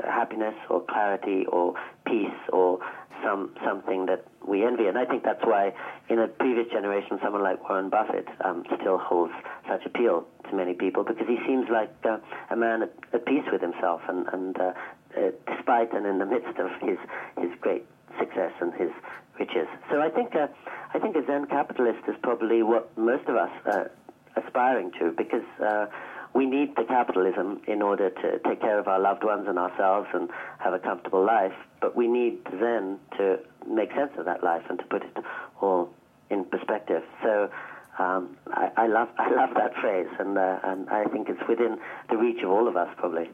happiness 0.04 0.56
or 0.70 0.82
clarity 0.82 1.46
or 1.48 1.74
peace 2.06 2.40
or 2.54 2.80
some 3.24 3.52
something 3.66 4.06
that 4.06 4.26
we 4.48 4.64
envy. 4.64 4.88
And 4.88 4.98
I 4.98 5.06
think 5.06 5.24
that's 5.24 5.44
why 5.44 5.74
in 6.10 6.20
a 6.20 6.28
previous 6.28 6.68
generation, 6.72 7.20
someone 7.24 7.44
like 7.44 7.68
Warren 7.68 7.90
Buffett 7.90 8.28
um, 8.44 8.64
still 8.80 8.98
holds 8.98 9.34
such 9.68 9.86
appeal 9.86 10.28
to 10.50 10.56
many 10.56 10.74
people 10.74 11.04
because 11.04 11.28
he 11.28 11.38
seems 11.46 11.68
like 11.70 11.92
uh, 12.04 12.18
a 12.50 12.56
man 12.56 12.84
at, 12.84 12.92
at, 13.14 13.26
peace 13.26 13.46
with 13.52 13.62
himself 13.62 14.02
and, 14.08 14.28
and 14.34 14.60
uh, 14.60 14.74
uh, 15.18 15.32
despite 15.48 15.94
and 15.94 16.06
in 16.06 16.20
the 16.20 16.26
midst 16.26 16.58
of 16.60 16.70
his, 16.82 16.98
his 17.40 17.52
great 17.62 17.86
success 18.20 18.52
and 18.62 18.74
his 18.74 18.92
riches. 19.40 19.68
So 19.90 20.02
I 20.02 20.10
think 20.10 20.36
uh, 20.36 20.48
I 20.94 21.00
think 21.00 21.16
a 21.16 21.26
Zen 21.26 21.48
capitalist 21.48 22.08
is 22.08 22.16
probably 22.24 22.64
what 22.64 22.98
most 22.98 23.28
of 23.28 23.36
us 23.36 23.52
are 23.66 23.92
aspiring 24.38 24.92
to 25.00 25.12
because 25.12 25.44
uh, 25.62 25.88
we 26.34 26.46
need 26.46 26.76
the 26.76 26.84
capitalism 26.84 27.62
in 27.68 27.82
order 27.82 28.10
to 28.10 28.40
take 28.48 28.62
care 28.62 28.80
of 28.80 28.88
our 28.88 29.00
loved 29.00 29.24
ones 29.24 29.46
and 29.48 29.58
ourselves 29.58 30.08
and 30.14 30.30
have 30.60 30.74
a 30.74 30.80
comfortable 30.80 31.26
life. 31.26 31.54
But 31.82 31.96
we 31.96 32.08
need 32.08 32.40
Zen 32.50 33.00
to 33.18 33.40
make 33.68 33.92
sense 33.94 34.12
of 34.18 34.26
that 34.26 34.44
life 34.44 34.64
and 34.70 34.80
to 34.80 34.86
put 34.86 35.04
it 35.04 35.18
all 35.62 35.90
in 36.30 36.46
perspective. 36.46 37.04
So 37.24 37.50
um, 37.98 38.38
I, 38.48 38.72
I, 38.78 38.88
love 38.88 39.10
I 39.18 39.34
love 39.34 39.50
that 39.56 39.74
phrase, 39.82 40.08
and 40.20 40.38
uh, 40.38 40.60
and 40.64 40.90
I 40.90 41.06
think 41.06 41.30
it's 41.30 41.42
within 41.48 41.78
the 42.10 42.18
reach 42.18 42.44
of 42.44 42.50
all 42.50 42.68
of 42.68 42.76
us, 42.76 42.90
probably. 42.98 43.30